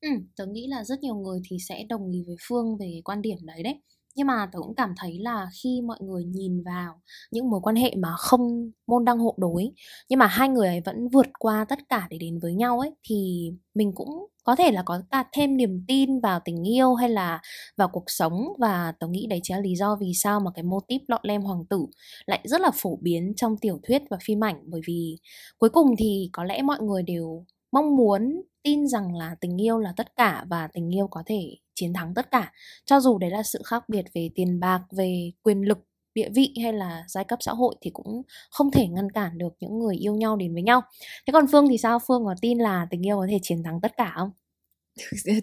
Ừ, 0.00 0.08
tớ 0.36 0.46
nghĩ 0.46 0.66
là 0.66 0.84
rất 0.84 1.00
nhiều 1.00 1.14
người 1.14 1.40
thì 1.50 1.56
sẽ 1.68 1.84
đồng 1.88 2.10
ý 2.10 2.24
với 2.26 2.36
Phương 2.48 2.76
về 2.80 3.00
quan 3.04 3.22
điểm 3.22 3.36
đấy 3.42 3.62
đấy 3.62 3.74
nhưng 4.14 4.26
mà 4.26 4.48
tớ 4.52 4.58
cũng 4.58 4.74
cảm 4.74 4.94
thấy 4.98 5.18
là 5.18 5.46
khi 5.62 5.80
mọi 5.86 5.98
người 6.00 6.24
nhìn 6.24 6.62
vào 6.64 7.00
những 7.30 7.50
mối 7.50 7.60
quan 7.62 7.76
hệ 7.76 7.94
mà 7.98 8.08
không 8.18 8.70
môn 8.86 9.04
đăng 9.04 9.18
hộ 9.18 9.34
đối, 9.38 9.70
nhưng 10.08 10.18
mà 10.18 10.26
hai 10.26 10.48
người 10.48 10.66
ấy 10.68 10.80
vẫn 10.84 11.08
vượt 11.08 11.26
qua 11.38 11.64
tất 11.68 11.78
cả 11.88 12.06
để 12.10 12.18
đến 12.20 12.38
với 12.42 12.54
nhau 12.54 12.80
ấy, 12.80 12.90
thì 13.08 13.50
mình 13.74 13.92
cũng 13.94 14.26
có 14.44 14.56
thể 14.56 14.70
là 14.72 14.82
có 14.86 15.02
cả 15.10 15.24
thêm 15.32 15.56
niềm 15.56 15.84
tin 15.88 16.20
vào 16.20 16.40
tình 16.44 16.68
yêu 16.68 16.94
hay 16.94 17.08
là 17.08 17.40
vào 17.76 17.88
cuộc 17.88 18.04
sống. 18.06 18.44
Và 18.58 18.92
tớ 19.00 19.06
nghĩ 19.08 19.26
đấy 19.30 19.40
chính 19.42 19.56
là 19.56 19.60
lý 19.62 19.74
do 19.76 19.96
vì 20.00 20.12
sao 20.14 20.40
mà 20.40 20.50
cái 20.54 20.62
mô 20.62 20.80
típ 20.88 21.00
lọ 21.08 21.18
lem 21.22 21.42
hoàng 21.42 21.64
tử 21.70 21.86
lại 22.26 22.40
rất 22.44 22.60
là 22.60 22.70
phổ 22.74 22.96
biến 23.02 23.32
trong 23.36 23.56
tiểu 23.56 23.80
thuyết 23.82 24.02
và 24.10 24.16
phim 24.24 24.44
ảnh. 24.44 24.62
Bởi 24.66 24.80
vì 24.86 25.18
cuối 25.58 25.70
cùng 25.70 25.94
thì 25.98 26.28
có 26.32 26.44
lẽ 26.44 26.62
mọi 26.62 26.80
người 26.82 27.02
đều 27.02 27.44
mong 27.72 27.96
muốn 27.96 28.42
tin 28.62 28.88
rằng 28.88 29.16
là 29.16 29.36
tình 29.40 29.60
yêu 29.62 29.78
là 29.78 29.92
tất 29.96 30.16
cả 30.16 30.44
và 30.50 30.68
tình 30.72 30.94
yêu 30.94 31.06
có 31.10 31.22
thể 31.26 31.56
chiến 31.74 31.92
thắng 31.92 32.14
tất 32.14 32.30
cả. 32.30 32.52
Cho 32.84 33.00
dù 33.00 33.18
đấy 33.18 33.30
là 33.30 33.42
sự 33.42 33.62
khác 33.66 33.84
biệt 33.88 34.04
về 34.14 34.30
tiền 34.34 34.60
bạc 34.60 34.80
về 34.96 35.30
quyền 35.42 35.60
lực 35.60 35.78
địa 36.14 36.28
vị 36.34 36.54
hay 36.62 36.72
là 36.72 37.04
giai 37.08 37.24
cấp 37.24 37.38
xã 37.42 37.52
hội 37.52 37.74
thì 37.80 37.90
cũng 37.90 38.22
không 38.50 38.70
thể 38.70 38.86
ngăn 38.88 39.12
cản 39.12 39.38
được 39.38 39.52
những 39.60 39.78
người 39.78 39.96
yêu 39.96 40.14
nhau 40.14 40.36
đến 40.36 40.52
với 40.52 40.62
nhau. 40.62 40.80
Thế 41.26 41.32
còn 41.32 41.46
phương 41.52 41.68
thì 41.68 41.78
sao? 41.78 41.98
Phương 42.06 42.24
có 42.24 42.34
tin 42.40 42.58
là 42.58 42.86
tình 42.90 43.06
yêu 43.06 43.16
có 43.16 43.26
thể 43.30 43.38
chiến 43.42 43.62
thắng 43.62 43.80
tất 43.80 43.96
cả 43.96 44.12
không? 44.16 44.30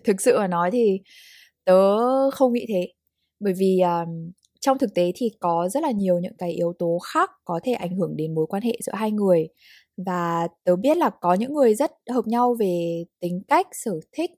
Thực 0.03 0.21
sự 0.21 0.37
mà 0.37 0.47
nói 0.47 0.71
thì 0.71 0.99
tớ 1.65 1.75
không 2.31 2.53
nghĩ 2.53 2.65
thế. 2.69 2.87
Bởi 3.39 3.53
vì 3.57 3.79
um, 3.79 4.31
trong 4.61 4.77
thực 4.77 4.93
tế 4.95 5.11
thì 5.15 5.31
có 5.39 5.69
rất 5.69 5.83
là 5.83 5.91
nhiều 5.91 6.19
những 6.19 6.37
cái 6.37 6.51
yếu 6.51 6.73
tố 6.79 6.99
khác 7.13 7.31
có 7.45 7.59
thể 7.63 7.73
ảnh 7.73 7.95
hưởng 7.97 8.15
đến 8.17 8.35
mối 8.35 8.45
quan 8.49 8.63
hệ 8.63 8.77
giữa 8.81 8.93
hai 8.95 9.11
người. 9.11 9.47
Và 10.05 10.47
tớ 10.63 10.75
biết 10.75 10.97
là 10.97 11.09
có 11.21 11.33
những 11.33 11.53
người 11.53 11.75
rất 11.75 11.91
hợp 12.09 12.27
nhau 12.27 12.55
về 12.59 13.03
tính 13.19 13.41
cách 13.47 13.67
sở 13.71 13.91
thích 14.11 14.31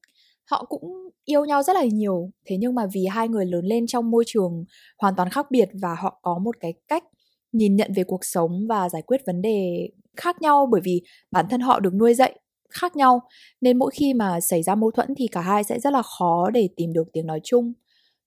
họ 0.45 0.65
cũng 0.69 1.09
yêu 1.25 1.45
nhau 1.45 1.63
rất 1.63 1.75
là 1.75 1.83
nhiều. 1.83 2.29
Thế 2.45 2.57
nhưng 2.59 2.75
mà 2.75 2.85
vì 2.93 3.05
hai 3.05 3.27
người 3.27 3.45
lớn 3.45 3.65
lên 3.65 3.87
trong 3.87 4.11
môi 4.11 4.23
trường 4.27 4.65
hoàn 4.97 5.15
toàn 5.15 5.29
khác 5.29 5.51
biệt 5.51 5.69
và 5.81 5.95
họ 5.99 6.19
có 6.21 6.39
một 6.39 6.55
cái 6.59 6.73
cách 6.87 7.03
nhìn 7.51 7.75
nhận 7.75 7.91
về 7.95 8.03
cuộc 8.03 8.25
sống 8.25 8.67
và 8.69 8.89
giải 8.89 9.01
quyết 9.01 9.21
vấn 9.25 9.41
đề 9.41 9.89
khác 10.17 10.41
nhau 10.41 10.67
bởi 10.71 10.81
vì 10.83 11.01
bản 11.31 11.45
thân 11.49 11.61
họ 11.61 11.79
được 11.79 11.93
nuôi 11.93 12.13
dạy 12.13 12.39
khác 12.69 12.95
nhau. 12.95 13.21
Nên 13.61 13.79
mỗi 13.79 13.91
khi 13.91 14.13
mà 14.13 14.39
xảy 14.39 14.63
ra 14.63 14.75
mâu 14.75 14.91
thuẫn 14.91 15.15
thì 15.17 15.27
cả 15.27 15.41
hai 15.41 15.63
sẽ 15.63 15.79
rất 15.79 15.93
là 15.93 16.01
khó 16.01 16.49
để 16.53 16.69
tìm 16.75 16.93
được 16.93 17.03
tiếng 17.13 17.27
nói 17.27 17.39
chung. 17.43 17.73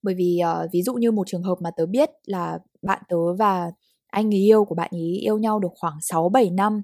Bởi 0.03 0.15
vì 0.15 0.41
uh, 0.65 0.71
ví 0.73 0.83
dụ 0.83 0.95
như 0.95 1.13
một 1.13 1.27
trường 1.27 1.43
hợp 1.43 1.59
mà 1.61 1.71
tớ 1.77 1.87
biết 1.87 2.11
là 2.27 2.59
bạn 2.83 3.03
tớ 3.09 3.35
và 3.39 3.71
anh 4.07 4.31
người 4.31 4.39
yêu 4.39 4.65
của 4.65 4.75
bạn 4.75 4.91
ấy 4.93 5.19
yêu 5.21 5.39
nhau 5.39 5.59
được 5.59 5.73
khoảng 5.75 5.95
6 6.01 6.29
7 6.29 6.51
năm 6.51 6.83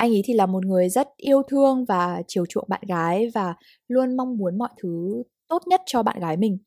anh 0.00 0.10
ấy 0.14 0.22
thì 0.24 0.34
là 0.34 0.46
một 0.46 0.66
người 0.66 0.88
rất 0.88 1.08
yêu 1.16 1.42
thương 1.48 1.84
và 1.84 2.22
chiều 2.28 2.46
chuộng 2.46 2.64
bạn 2.68 2.80
gái 2.88 3.30
và 3.34 3.54
luôn 3.88 4.16
mong 4.16 4.36
muốn 4.36 4.58
mọi 4.58 4.68
thứ 4.82 5.22
tốt 5.48 5.62
nhất 5.66 5.80
cho 5.86 6.02
bạn 6.02 6.20
gái 6.20 6.36
mình. 6.36 6.58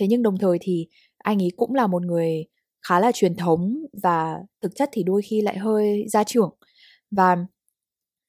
Thế 0.00 0.06
nhưng 0.06 0.22
đồng 0.22 0.38
thời 0.38 0.58
thì 0.60 0.86
anh 1.18 1.42
ấy 1.42 1.50
cũng 1.56 1.74
là 1.74 1.86
một 1.86 2.02
người 2.02 2.44
khá 2.88 3.00
là 3.00 3.12
truyền 3.14 3.36
thống 3.36 3.74
và 4.02 4.38
thực 4.62 4.72
chất 4.74 4.88
thì 4.92 5.02
đôi 5.02 5.22
khi 5.22 5.40
lại 5.40 5.58
hơi 5.58 6.04
gia 6.08 6.24
trưởng. 6.24 6.50
Và 7.10 7.36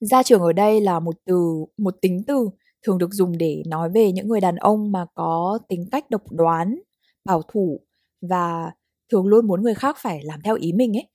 gia 0.02 0.24
trưởng 0.24 0.42
ở 0.42 0.54
đây 0.54 0.82
là 0.82 1.00
một 1.00 1.16
từ, 1.26 1.66
một 1.78 1.96
tính 2.02 2.24
từ 2.28 2.50
thường 2.84 2.98
được 2.98 3.14
dùng 3.14 3.38
để 3.38 3.64
nói 3.68 3.90
về 3.90 4.12
những 4.12 4.28
người 4.28 4.42
đàn 4.42 4.56
ông 4.56 4.92
mà 4.92 5.06
có 5.14 5.60
tính 5.70 5.86
cách 5.92 6.10
độc 6.10 6.24
đoán, 6.32 6.80
bảo 7.26 7.42
thủ 7.54 7.82
và 8.22 8.72
thường 9.12 9.28
luôn 9.28 9.48
muốn 9.48 9.62
người 9.62 9.76
khác 9.76 9.98
phải 10.00 10.24
làm 10.24 10.42
theo 10.42 10.56
ý 10.56 10.74
mình 10.74 10.98
ấy. 10.98 11.08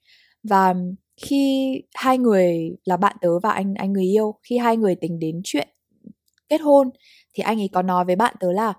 Và 0.43 0.75
khi 1.17 1.73
hai 1.95 2.19
người 2.19 2.77
là 2.85 2.97
bạn 2.97 3.17
tớ 3.21 3.39
và 3.39 3.51
anh 3.51 3.75
anh 3.75 3.93
người 3.93 4.05
yêu 4.05 4.35
khi 4.43 4.59
hai 4.59 4.77
người 4.77 4.95
tính 4.95 5.19
đến 5.19 5.41
chuyện 5.45 5.69
kết 6.49 6.61
hôn 6.61 6.91
thì 7.35 7.43
anh 7.43 7.61
ấy 7.61 7.69
có 7.73 7.83
nói 7.83 8.05
với 8.05 8.17
bạn 8.17 8.35
tớ 8.41 8.53
là 8.53 8.75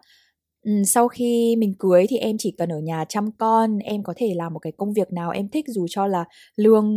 um, 0.65 0.84
sau 0.84 1.08
khi 1.08 1.56
mình 1.56 1.74
cưới 1.79 2.06
thì 2.10 2.17
em 2.17 2.36
chỉ 2.39 2.51
cần 2.58 2.70
ở 2.70 2.79
nhà 2.79 3.06
chăm 3.10 3.32
con 3.32 3.79
em 3.79 4.03
có 4.03 4.13
thể 4.17 4.34
làm 4.36 4.53
một 4.53 4.60
cái 4.60 4.74
công 4.77 4.94
việc 4.94 5.13
nào 5.13 5.32
em 5.32 5.50
thích 5.50 5.65
dù 5.67 5.86
cho 5.89 6.08
là 6.08 6.25
lương 6.56 6.88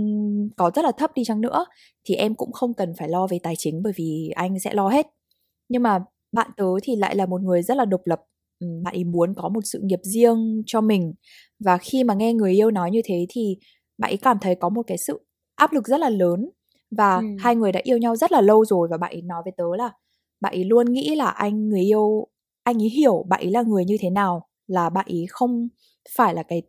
có 0.56 0.70
rất 0.74 0.84
là 0.84 0.92
thấp 0.98 1.10
đi 1.14 1.24
chăng 1.24 1.40
nữa 1.40 1.66
thì 2.04 2.14
em 2.14 2.34
cũng 2.34 2.52
không 2.52 2.74
cần 2.74 2.94
phải 2.98 3.08
lo 3.08 3.26
về 3.26 3.38
tài 3.42 3.54
chính 3.58 3.82
bởi 3.82 3.92
vì 3.96 4.30
anh 4.34 4.58
sẽ 4.60 4.74
lo 4.74 4.88
hết. 4.88 5.06
Nhưng 5.68 5.82
mà 5.82 5.98
bạn 6.32 6.50
tớ 6.56 6.64
thì 6.82 6.96
lại 6.96 7.16
là 7.16 7.26
một 7.26 7.42
người 7.42 7.62
rất 7.62 7.76
là 7.76 7.84
độc 7.84 8.00
lập. 8.04 8.20
Ừ, 8.60 8.66
bạn 8.84 8.94
ấy 8.94 9.04
muốn 9.04 9.34
có 9.34 9.48
một 9.48 9.60
sự 9.64 9.80
nghiệp 9.82 10.00
riêng 10.02 10.62
cho 10.66 10.80
mình. 10.80 11.14
Và 11.58 11.78
khi 11.78 12.04
mà 12.04 12.14
nghe 12.14 12.32
người 12.34 12.52
yêu 12.52 12.70
nói 12.70 12.90
như 12.90 13.00
thế 13.04 13.26
thì 13.28 13.56
bạn 13.98 14.10
ấy 14.10 14.16
cảm 14.16 14.38
thấy 14.40 14.54
có 14.54 14.68
một 14.68 14.82
cái 14.86 14.98
sự 14.98 15.20
áp 15.60 15.72
lực 15.72 15.88
rất 15.88 16.00
là 16.00 16.08
lớn 16.08 16.50
và 16.90 17.16
ừ. 17.16 17.24
hai 17.38 17.56
người 17.56 17.72
đã 17.72 17.80
yêu 17.82 17.98
nhau 17.98 18.16
rất 18.16 18.32
là 18.32 18.40
lâu 18.40 18.64
rồi 18.64 18.88
và 18.90 18.96
bạn 18.96 19.12
ấy 19.12 19.22
nói 19.22 19.42
với 19.44 19.52
tớ 19.56 19.64
là 19.78 19.90
bạn 20.40 20.54
ấy 20.54 20.64
luôn 20.64 20.92
nghĩ 20.92 21.14
là 21.14 21.26
anh 21.26 21.68
người 21.68 21.80
yêu 21.80 22.26
anh 22.62 22.82
ấy 22.82 22.88
hiểu 22.88 23.24
bạn 23.28 23.40
ấy 23.40 23.50
là 23.50 23.62
người 23.62 23.84
như 23.84 23.96
thế 24.00 24.10
nào 24.10 24.48
là 24.66 24.90
bạn 24.90 25.06
ấy 25.08 25.26
không 25.30 25.68
phải 26.16 26.34
là 26.34 26.42
cái 26.42 26.62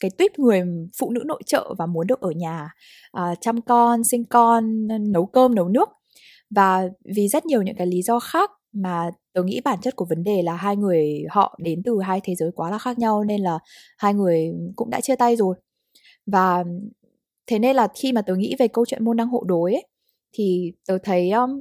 cái 0.00 0.10
tuyết 0.18 0.38
người 0.38 0.62
phụ 0.98 1.10
nữ 1.10 1.22
nội 1.26 1.42
trợ 1.46 1.74
và 1.78 1.86
muốn 1.86 2.06
được 2.06 2.20
ở 2.20 2.30
nhà 2.30 2.70
uh, 3.16 3.38
chăm 3.40 3.62
con 3.62 4.04
sinh 4.04 4.24
con 4.24 4.88
nấu 5.12 5.26
cơm 5.26 5.54
nấu 5.54 5.68
nước 5.68 5.88
và 6.50 6.88
vì 7.14 7.28
rất 7.28 7.46
nhiều 7.46 7.62
những 7.62 7.76
cái 7.76 7.86
lý 7.86 8.02
do 8.02 8.18
khác 8.20 8.50
mà 8.72 9.10
tớ 9.32 9.42
nghĩ 9.42 9.60
bản 9.64 9.78
chất 9.82 9.96
của 9.96 10.04
vấn 10.04 10.24
đề 10.24 10.42
là 10.42 10.56
hai 10.56 10.76
người 10.76 11.24
họ 11.30 11.58
đến 11.62 11.82
từ 11.84 12.00
hai 12.00 12.20
thế 12.24 12.34
giới 12.34 12.50
quá 12.54 12.70
là 12.70 12.78
khác 12.78 12.98
nhau 12.98 13.24
nên 13.24 13.40
là 13.42 13.58
hai 13.98 14.14
người 14.14 14.52
cũng 14.76 14.90
đã 14.90 15.00
chia 15.00 15.16
tay 15.16 15.36
rồi 15.36 15.56
và 16.26 16.64
thế 17.46 17.58
nên 17.58 17.76
là 17.76 17.88
khi 17.94 18.12
mà 18.12 18.22
tớ 18.22 18.34
nghĩ 18.36 18.54
về 18.58 18.68
câu 18.68 18.84
chuyện 18.86 19.04
môn 19.04 19.16
đăng 19.16 19.28
hộ 19.28 19.44
đối 19.46 19.72
ấy, 19.72 19.86
thì 20.32 20.72
tớ 20.88 20.98
thấy 21.02 21.30
um, 21.30 21.60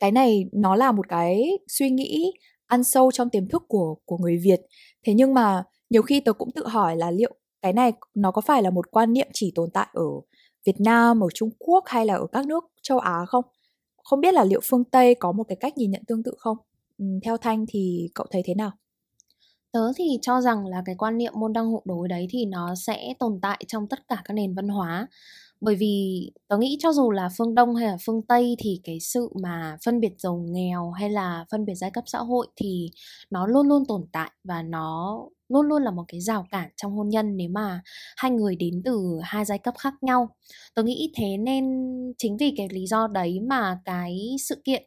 cái 0.00 0.12
này 0.12 0.44
nó 0.52 0.76
là 0.76 0.92
một 0.92 1.08
cái 1.08 1.58
suy 1.68 1.90
nghĩ 1.90 2.32
ăn 2.66 2.84
sâu 2.84 3.10
trong 3.12 3.30
tiềm 3.30 3.48
thức 3.48 3.62
của 3.68 3.96
của 4.04 4.18
người 4.18 4.36
Việt. 4.36 4.60
Thế 5.06 5.14
nhưng 5.14 5.34
mà 5.34 5.62
nhiều 5.90 6.02
khi 6.02 6.20
tớ 6.20 6.32
cũng 6.32 6.50
tự 6.54 6.66
hỏi 6.66 6.96
là 6.96 7.10
liệu 7.10 7.34
cái 7.62 7.72
này 7.72 7.92
nó 8.14 8.30
có 8.30 8.40
phải 8.40 8.62
là 8.62 8.70
một 8.70 8.90
quan 8.90 9.12
niệm 9.12 9.28
chỉ 9.32 9.52
tồn 9.54 9.70
tại 9.74 9.86
ở 9.92 10.04
Việt 10.66 10.80
Nam 10.80 11.20
ở 11.24 11.28
Trung 11.34 11.50
Quốc 11.58 11.84
hay 11.86 12.06
là 12.06 12.14
ở 12.14 12.26
các 12.32 12.46
nước 12.46 12.64
châu 12.82 12.98
Á 12.98 13.24
không? 13.28 13.44
Không 14.04 14.20
biết 14.20 14.34
là 14.34 14.44
liệu 14.44 14.60
phương 14.64 14.84
Tây 14.84 15.14
có 15.14 15.32
một 15.32 15.44
cái 15.48 15.56
cách 15.60 15.76
nhìn 15.76 15.90
nhận 15.90 16.02
tương 16.08 16.22
tự 16.22 16.34
không? 16.38 16.56
Theo 17.24 17.36
Thanh 17.36 17.64
thì 17.68 18.08
cậu 18.14 18.26
thấy 18.30 18.42
thế 18.44 18.54
nào? 18.54 18.70
Tớ 19.72 19.92
thì 19.96 20.18
cho 20.22 20.40
rằng 20.40 20.66
là 20.66 20.82
cái 20.84 20.94
quan 20.98 21.18
niệm 21.18 21.32
môn 21.36 21.52
đăng 21.52 21.66
hộ 21.66 21.82
đối 21.84 22.08
đấy 22.08 22.26
thì 22.30 22.44
nó 22.44 22.74
sẽ 22.74 23.14
tồn 23.18 23.38
tại 23.42 23.64
trong 23.68 23.88
tất 23.88 24.08
cả 24.08 24.22
các 24.24 24.34
nền 24.34 24.54
văn 24.54 24.68
hóa 24.68 25.06
bởi 25.60 25.76
vì 25.76 26.20
tớ 26.48 26.58
nghĩ 26.58 26.78
cho 26.80 26.92
dù 26.92 27.10
là 27.10 27.28
phương 27.38 27.54
Đông 27.54 27.74
hay 27.76 27.88
là 27.88 27.96
phương 28.06 28.22
Tây 28.28 28.56
thì 28.58 28.80
cái 28.84 29.00
sự 29.00 29.28
mà 29.42 29.78
phân 29.84 30.00
biệt 30.00 30.12
giàu 30.18 30.44
nghèo 30.50 30.90
hay 30.90 31.10
là 31.10 31.44
phân 31.52 31.64
biệt 31.64 31.74
giai 31.74 31.90
cấp 31.90 32.04
xã 32.06 32.18
hội 32.18 32.46
thì 32.56 32.90
nó 33.30 33.46
luôn 33.46 33.68
luôn 33.68 33.84
tồn 33.88 34.06
tại 34.12 34.30
và 34.44 34.62
nó 34.62 35.18
luôn 35.48 35.66
luôn 35.66 35.82
là 35.82 35.90
một 35.90 36.04
cái 36.08 36.20
rào 36.20 36.46
cản 36.50 36.70
trong 36.76 36.92
hôn 36.92 37.08
nhân 37.08 37.36
nếu 37.36 37.48
mà 37.50 37.82
hai 38.16 38.30
người 38.30 38.56
đến 38.56 38.82
từ 38.84 39.18
hai 39.24 39.44
giai 39.44 39.58
cấp 39.58 39.74
khác 39.78 39.94
nhau. 40.02 40.28
Tớ 40.74 40.82
nghĩ 40.82 41.12
thế 41.16 41.36
nên 41.36 41.64
chính 42.18 42.36
vì 42.36 42.54
cái 42.56 42.68
lý 42.72 42.86
do 42.86 43.06
đấy 43.06 43.40
mà 43.48 43.78
cái 43.84 44.36
sự 44.48 44.62
kiện 44.64 44.82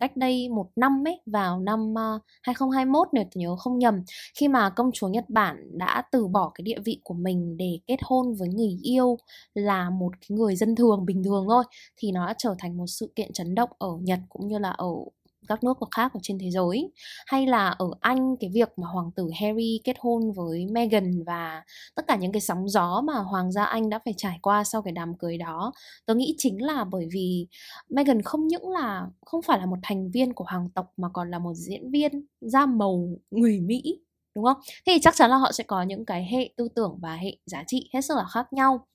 cách 0.00 0.16
đây 0.16 0.48
một 0.48 0.66
năm 0.76 1.04
ấy, 1.08 1.20
vào 1.26 1.60
năm 1.60 1.94
ờ, 1.96 2.18
2021 2.42 3.08
nếu 3.12 3.24
tôi 3.24 3.40
nhớ 3.42 3.56
không 3.56 3.78
nhầm, 3.78 4.02
khi 4.34 4.48
mà 4.48 4.70
công 4.70 4.90
chúa 4.92 5.08
Nhật 5.08 5.24
Bản 5.28 5.78
đã 5.78 6.02
từ 6.12 6.26
bỏ 6.26 6.50
cái 6.54 6.62
địa 6.62 6.78
vị 6.84 7.00
của 7.04 7.14
mình 7.14 7.56
để 7.56 7.78
kết 7.86 7.96
hôn 8.02 8.34
với 8.34 8.48
người 8.48 8.78
yêu 8.82 9.18
là 9.54 9.90
một 9.90 10.12
cái 10.20 10.38
người 10.38 10.56
dân 10.56 10.76
thường 10.76 11.06
bình 11.06 11.24
thường 11.24 11.46
thôi, 11.48 11.64
thì 11.96 12.12
nó 12.12 12.26
đã 12.26 12.34
trở 12.38 12.54
thành 12.58 12.76
một 12.76 12.86
sự 12.86 13.12
kiện 13.16 13.32
chấn 13.32 13.54
động 13.54 13.70
ở 13.78 13.88
Nhật 14.02 14.18
cũng 14.28 14.48
như 14.48 14.58
là 14.58 14.70
ở 14.70 14.88
các 15.48 15.64
nước 15.64 15.78
khác 15.90 16.12
ở 16.14 16.20
trên 16.22 16.38
thế 16.38 16.50
giới. 16.50 16.92
Hay 17.26 17.46
là 17.46 17.68
ở 17.68 17.86
Anh, 18.00 18.36
cái 18.40 18.50
việc 18.54 18.68
mà 18.76 18.86
hoàng 18.86 19.10
tử 19.16 19.30
Harry 19.40 19.80
kết 19.84 19.96
hôn 20.00 20.32
với 20.32 20.66
Meghan 20.66 21.22
và 21.26 21.62
tất 21.94 22.06
cả 22.08 22.16
những 22.16 22.32
cái 22.32 22.40
sóng 22.40 22.68
gió 22.68 23.00
mà 23.00 23.14
hoàng 23.14 23.52
gia 23.52 23.64
Anh 23.64 23.88
đã 23.90 23.98
phải 24.04 24.14
trải 24.16 24.38
qua 24.42 24.64
sau 24.64 24.82
cái 24.82 24.92
đám 24.92 25.18
cưới 25.18 25.38
đó, 25.38 25.72
tớ 26.06 26.14
nghĩ 26.14 26.34
chính 26.38 26.62
là 26.62 26.84
bởi 26.84 27.08
vì 27.12 27.46
Meghan 27.90 28.22
không 28.22 28.46
những 28.46 28.68
là, 28.68 29.06
không 29.26 29.42
phải 29.42 29.58
là 29.58 29.66
một 29.66 29.76
thành 29.82 30.10
viên 30.10 30.32
của 30.32 30.44
hoàng 30.48 30.68
tộc 30.74 30.92
mà 30.96 31.08
còn 31.12 31.30
là 31.30 31.38
một 31.38 31.54
diễn 31.54 31.90
viên 31.90 32.26
da 32.40 32.66
màu 32.66 33.08
người 33.30 33.60
Mỹ, 33.60 33.82
đúng 34.34 34.44
không? 34.44 34.56
Thế 34.86 34.92
thì 34.92 34.98
chắc 35.02 35.14
chắn 35.16 35.30
là 35.30 35.36
họ 35.36 35.52
sẽ 35.52 35.64
có 35.64 35.82
những 35.82 36.04
cái 36.04 36.24
hệ 36.32 36.50
tư 36.56 36.68
tưởng 36.74 36.98
và 37.02 37.14
hệ 37.16 37.36
giá 37.46 37.64
trị 37.66 37.90
hết 37.94 38.00
sức 38.00 38.16
là 38.16 38.24
khác 38.24 38.52
nhau. 38.52 38.86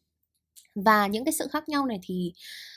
Và 0.76 1.08
những 1.08 1.26
cái 1.26 1.34
sự 1.34 1.48
khác 1.52 1.70
nhau 1.70 1.86
này 1.86 2.00
thì 2.04 2.34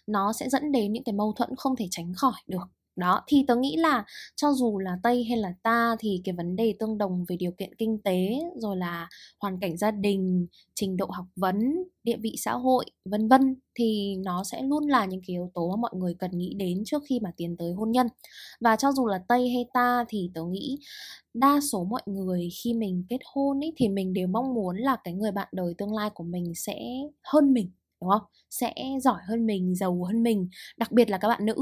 nó 0.06 0.32
sẽ 0.32 0.48
dẫn 0.48 0.72
đến 0.72 0.92
những 0.92 1.04
cái 1.04 1.12
mâu 1.12 1.32
thuẫn 1.36 1.50
không 1.56 1.76
thể 1.76 1.86
tránh 1.90 2.12
khỏi 2.16 2.40
được 2.46 2.68
đó 2.96 3.20
thì 3.26 3.44
tớ 3.48 3.56
nghĩ 3.56 3.76
là 3.76 4.04
cho 4.36 4.52
dù 4.52 4.78
là 4.78 4.98
tây 5.02 5.24
hay 5.24 5.38
là 5.38 5.54
ta 5.62 5.96
thì 5.98 6.20
cái 6.24 6.34
vấn 6.34 6.56
đề 6.56 6.74
tương 6.78 6.98
đồng 6.98 7.24
về 7.28 7.36
điều 7.36 7.52
kiện 7.52 7.74
kinh 7.74 7.98
tế 8.04 8.28
rồi 8.56 8.76
là 8.76 9.08
hoàn 9.40 9.60
cảnh 9.60 9.76
gia 9.76 9.90
đình 9.90 10.46
trình 10.74 10.96
độ 10.96 11.06
học 11.06 11.26
vấn 11.36 11.84
địa 12.04 12.16
vị 12.16 12.34
xã 12.38 12.52
hội 12.52 12.84
vân 13.04 13.28
vân 13.28 13.56
thì 13.74 14.16
nó 14.24 14.44
sẽ 14.44 14.62
luôn 14.62 14.86
là 14.88 15.04
những 15.04 15.20
cái 15.26 15.34
yếu 15.34 15.50
tố 15.54 15.70
mà 15.70 15.76
mọi 15.76 15.90
người 15.94 16.14
cần 16.18 16.30
nghĩ 16.38 16.54
đến 16.58 16.82
trước 16.86 17.02
khi 17.08 17.20
mà 17.20 17.30
tiến 17.36 17.56
tới 17.56 17.72
hôn 17.72 17.90
nhân. 17.92 18.06
Và 18.60 18.76
cho 18.76 18.92
dù 18.92 19.06
là 19.06 19.20
tây 19.28 19.48
hay 19.48 19.64
ta 19.74 20.04
thì 20.08 20.30
tớ 20.34 20.42
nghĩ 20.50 20.78
đa 21.34 21.60
số 21.60 21.84
mọi 21.84 22.02
người 22.06 22.48
khi 22.62 22.74
mình 22.74 23.04
kết 23.08 23.18
hôn 23.34 23.60
ý, 23.60 23.72
thì 23.76 23.88
mình 23.88 24.12
đều 24.12 24.26
mong 24.28 24.54
muốn 24.54 24.76
là 24.76 24.96
cái 25.04 25.14
người 25.14 25.32
bạn 25.32 25.48
đời 25.52 25.74
tương 25.78 25.94
lai 25.94 26.10
của 26.14 26.24
mình 26.24 26.52
sẽ 26.54 26.78
hơn 27.22 27.52
mình 27.54 27.70
đúng 28.00 28.10
không? 28.10 28.22
Sẽ 28.50 28.74
giỏi 29.02 29.20
hơn 29.28 29.46
mình 29.46 29.74
giàu 29.74 30.04
hơn 30.04 30.22
mình 30.22 30.48
đặc 30.76 30.92
biệt 30.92 31.10
là 31.10 31.18
các 31.18 31.28
bạn 31.28 31.46
nữ 31.46 31.54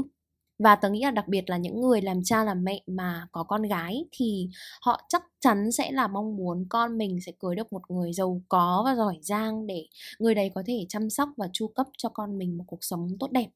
và 0.61 0.75
tớ 0.75 0.89
nghĩ 0.89 1.01
là 1.03 1.11
đặc 1.11 1.27
biệt 1.27 1.49
là 1.49 1.57
những 1.57 1.81
người 1.81 2.01
làm 2.01 2.23
cha 2.23 2.43
làm 2.43 2.63
mẹ 2.63 2.81
mà 2.87 3.27
có 3.31 3.43
con 3.43 3.61
gái 3.61 4.05
thì 4.11 4.49
họ 4.81 5.01
chắc 5.09 5.23
chắn 5.39 5.71
sẽ 5.71 5.91
là 5.91 6.07
mong 6.07 6.35
muốn 6.35 6.65
con 6.69 6.97
mình 6.97 7.19
sẽ 7.25 7.31
cưới 7.39 7.55
được 7.55 7.73
một 7.73 7.81
người 7.91 8.13
giàu 8.13 8.41
có 8.49 8.81
và 8.85 8.95
giỏi 8.95 9.17
giang 9.21 9.67
để 9.67 9.87
người 10.19 10.35
đấy 10.35 10.51
có 10.55 10.63
thể 10.67 10.85
chăm 10.89 11.09
sóc 11.09 11.29
và 11.37 11.47
chu 11.53 11.67
cấp 11.67 11.87
cho 11.97 12.09
con 12.09 12.37
mình 12.37 12.57
một 12.57 12.63
cuộc 12.67 12.83
sống 12.83 13.07
tốt 13.19 13.31
đẹp. 13.31 13.47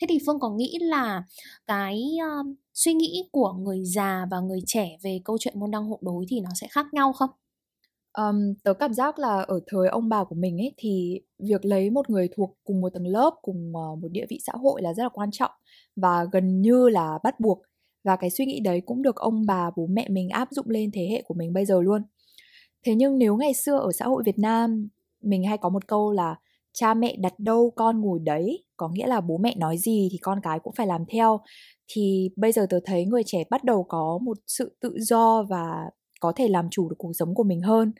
Thế 0.00 0.06
thì 0.10 0.18
phương 0.26 0.40
có 0.40 0.50
nghĩ 0.50 0.78
là 0.80 1.24
cái 1.66 2.02
uh, 2.40 2.46
suy 2.74 2.94
nghĩ 2.94 3.28
của 3.32 3.52
người 3.52 3.84
già 3.84 4.26
và 4.30 4.40
người 4.40 4.60
trẻ 4.66 4.98
về 5.02 5.20
câu 5.24 5.38
chuyện 5.40 5.60
môn 5.60 5.70
đăng 5.70 5.84
hộ 5.84 5.98
đối 6.02 6.24
thì 6.28 6.40
nó 6.40 6.50
sẽ 6.54 6.66
khác 6.70 6.86
nhau 6.94 7.12
không? 7.12 7.30
Um, 8.18 8.54
tớ 8.64 8.74
cảm 8.74 8.94
giác 8.94 9.18
là 9.18 9.42
ở 9.42 9.60
thời 9.66 9.88
ông 9.88 10.08
bà 10.08 10.24
của 10.24 10.34
mình 10.34 10.58
ấy 10.58 10.74
thì 10.76 11.20
việc 11.38 11.64
lấy 11.64 11.90
một 11.90 12.10
người 12.10 12.28
thuộc 12.36 12.56
cùng 12.64 12.80
một 12.80 12.88
tầng 12.94 13.06
lớp, 13.06 13.34
cùng 13.42 13.72
ờ, 13.76 13.96
một 13.96 14.08
địa 14.10 14.26
vị 14.28 14.40
xã 14.46 14.52
hội 14.56 14.82
là 14.82 14.94
rất 14.94 15.02
là 15.02 15.08
quan 15.08 15.30
trọng 15.30 15.50
và 15.96 16.24
gần 16.32 16.62
như 16.62 16.88
là 16.88 17.18
bắt 17.24 17.40
buộc 17.40 17.62
và 18.04 18.16
cái 18.16 18.30
suy 18.30 18.46
nghĩ 18.46 18.60
đấy 18.60 18.82
cũng 18.86 19.02
được 19.02 19.16
ông 19.16 19.46
bà 19.46 19.70
bố 19.76 19.86
mẹ 19.86 20.08
mình 20.08 20.28
áp 20.28 20.48
dụng 20.50 20.66
lên 20.68 20.90
thế 20.94 21.08
hệ 21.10 21.22
của 21.22 21.34
mình 21.34 21.52
bây 21.52 21.64
giờ 21.64 21.80
luôn. 21.82 22.02
Thế 22.86 22.94
nhưng 22.94 23.18
nếu 23.18 23.36
ngày 23.36 23.54
xưa 23.54 23.78
ở 23.78 23.92
xã 23.92 24.04
hội 24.04 24.22
Việt 24.26 24.38
Nam 24.38 24.88
mình 25.22 25.44
hay 25.44 25.58
có 25.58 25.68
một 25.68 25.88
câu 25.88 26.12
là 26.12 26.36
cha 26.72 26.94
mẹ 26.94 27.16
đặt 27.16 27.34
đâu 27.38 27.72
con 27.76 28.00
ngồi 28.00 28.18
đấy, 28.18 28.64
có 28.76 28.88
nghĩa 28.88 29.06
là 29.06 29.20
bố 29.20 29.38
mẹ 29.38 29.54
nói 29.56 29.78
gì 29.78 30.08
thì 30.12 30.18
con 30.18 30.40
cái 30.42 30.58
cũng 30.58 30.74
phải 30.74 30.86
làm 30.86 31.04
theo 31.12 31.40
thì 31.88 32.30
bây 32.36 32.52
giờ 32.52 32.66
tớ 32.70 32.80
thấy 32.84 33.04
người 33.04 33.22
trẻ 33.26 33.44
bắt 33.50 33.64
đầu 33.64 33.84
có 33.88 34.18
một 34.22 34.38
sự 34.46 34.76
tự 34.80 34.96
do 34.98 35.42
và 35.42 35.90
có 36.22 36.32
thể 36.36 36.48
làm 36.48 36.70
chủ 36.70 36.88
được 36.88 36.96
cuộc 36.98 37.12
sống 37.12 37.34
của 37.34 37.42
mình 37.42 37.60
hơn. 37.60 37.92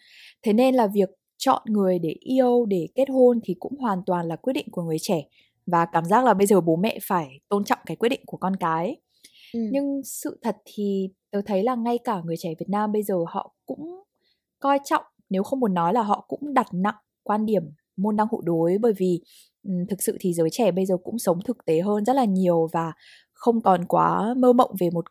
Thế 0.43 0.53
nên 0.53 0.75
là 0.75 0.87
việc 0.87 1.09
chọn 1.39 1.63
người 1.67 1.99
để 1.99 2.15
yêu 2.21 2.67
để 2.69 2.89
kết 2.95 3.11
hôn 3.11 3.41
thì 3.45 3.55
cũng 3.61 3.79
hoàn 3.79 4.03
toàn 4.07 4.29
là 4.29 4.37
quyết 4.37 4.53
định 4.53 4.67
của 4.71 4.83
người 4.83 4.99
trẻ. 5.01 5.23
Và 5.67 5.87
cảm 5.93 6.05
giác 6.05 6.25
là 6.25 6.35
bây 6.35 6.47
giờ 6.47 6.61
bố 6.61 6.77
mẹ 6.77 6.99
phải 7.03 7.29
tôn 7.49 7.65
trọng 7.65 7.79
cái 7.87 7.97
quyết 7.97 8.09
định 8.09 8.21
của 8.27 8.37
con 8.37 8.57
cái. 8.57 8.97
Ừ. 9.53 9.61
nhưng 9.73 10.01
sự 10.05 10.39
thật 10.43 10.57
thì 10.65 11.09
tớ 11.31 11.41
thấy 11.47 11.63
là 11.63 11.75
ngay 11.75 11.99
cả 11.99 12.23
người 12.25 12.37
trẻ 12.39 12.51
Việt 12.59 12.69
Nam 12.69 12.93
bây 12.93 13.03
giờ 13.03 13.15
họ 13.29 13.55
cũng 13.67 14.03
coi 14.61 14.79
trọng 14.85 15.05
nếu 15.31 15.43
không 15.43 15.61
muốn 15.61 15.75
nói 15.75 15.93
là 15.93 16.03
họ 16.03 16.25
cũng 16.29 16.55
đặt 16.55 16.67
nặng 16.73 16.95
quan 17.23 17.47
điểm 17.47 17.63
môn 17.97 18.17
đăng 18.17 18.27
hộ 18.31 18.41
đối. 18.45 18.79
Bởi 18.79 18.93
vì 18.97 19.21
thực 19.89 20.03
sự 20.03 20.17
thì 20.21 20.33
giới 20.35 20.49
trẻ 20.53 20.73
bây 20.73 20.87
giờ 20.87 20.97
cũng 21.05 21.19
sống 21.19 21.39
thực 21.45 21.65
tế 21.65 21.81
hơn 21.81 22.05
rất 22.05 22.17
là 22.17 22.25
nhiều 22.25 22.69
và 22.73 22.93
không 23.33 23.61
còn 23.61 23.85
quá 23.85 24.35
mơ 24.37 24.53
mộng 24.53 24.71
về 24.81 24.91
một 24.91 25.05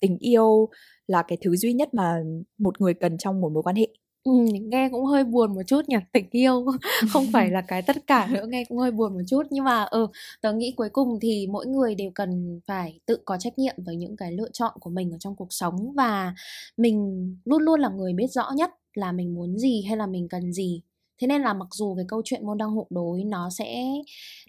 tình 0.00 0.18
yêu 0.18 0.68
là 1.06 1.22
cái 1.22 1.38
thứ 1.40 1.56
duy 1.56 1.72
nhất 1.72 1.94
mà 1.94 2.16
một 2.58 2.80
người 2.80 2.94
cần 2.94 3.18
trong 3.18 3.40
một 3.40 3.52
mối 3.52 3.62
quan 3.62 3.76
hệ. 3.76 3.88
Ừ, 4.24 4.32
nghe 4.60 4.88
cũng 4.92 5.04
hơi 5.04 5.24
buồn 5.24 5.54
một 5.54 5.62
chút 5.66 5.88
nhỉ 5.88 5.96
tình 6.12 6.26
yêu 6.30 6.66
không 7.12 7.26
phải 7.32 7.50
là 7.50 7.60
cái 7.60 7.82
tất 7.82 8.06
cả 8.06 8.26
nữa 8.30 8.46
nghe 8.48 8.64
cũng 8.68 8.78
hơi 8.78 8.90
buồn 8.90 9.14
một 9.14 9.20
chút. 9.28 9.42
Nhưng 9.50 9.64
mà 9.64 9.82
ừ 9.82 10.06
tớ 10.42 10.52
nghĩ 10.52 10.74
cuối 10.76 10.88
cùng 10.92 11.18
thì 11.20 11.46
mỗi 11.50 11.66
người 11.66 11.94
đều 11.94 12.10
cần 12.14 12.60
phải 12.66 13.00
tự 13.06 13.18
có 13.24 13.36
trách 13.38 13.58
nhiệm 13.58 13.74
với 13.78 13.96
những 13.96 14.16
cái 14.16 14.32
lựa 14.32 14.48
chọn 14.52 14.72
của 14.80 14.90
mình 14.90 15.10
ở 15.10 15.18
trong 15.20 15.36
cuộc 15.36 15.52
sống. 15.52 15.92
Và 15.96 16.34
mình 16.76 17.36
luôn 17.44 17.62
luôn 17.62 17.80
là 17.80 17.88
người 17.88 18.12
biết 18.12 18.26
rõ 18.32 18.50
nhất 18.56 18.70
là 18.94 19.12
mình 19.12 19.34
muốn 19.34 19.58
gì 19.58 19.82
hay 19.88 19.96
là 19.96 20.06
mình 20.06 20.28
cần 20.28 20.52
gì. 20.52 20.82
Thế 21.20 21.26
nên 21.26 21.42
là 21.42 21.54
mặc 21.54 21.68
dù 21.74 21.94
cái 21.96 22.04
câu 22.08 22.22
chuyện 22.24 22.46
môn 22.46 22.58
đăng 22.58 22.70
hộ 22.70 22.86
đối 22.90 23.24
nó 23.24 23.50
sẽ 23.50 23.84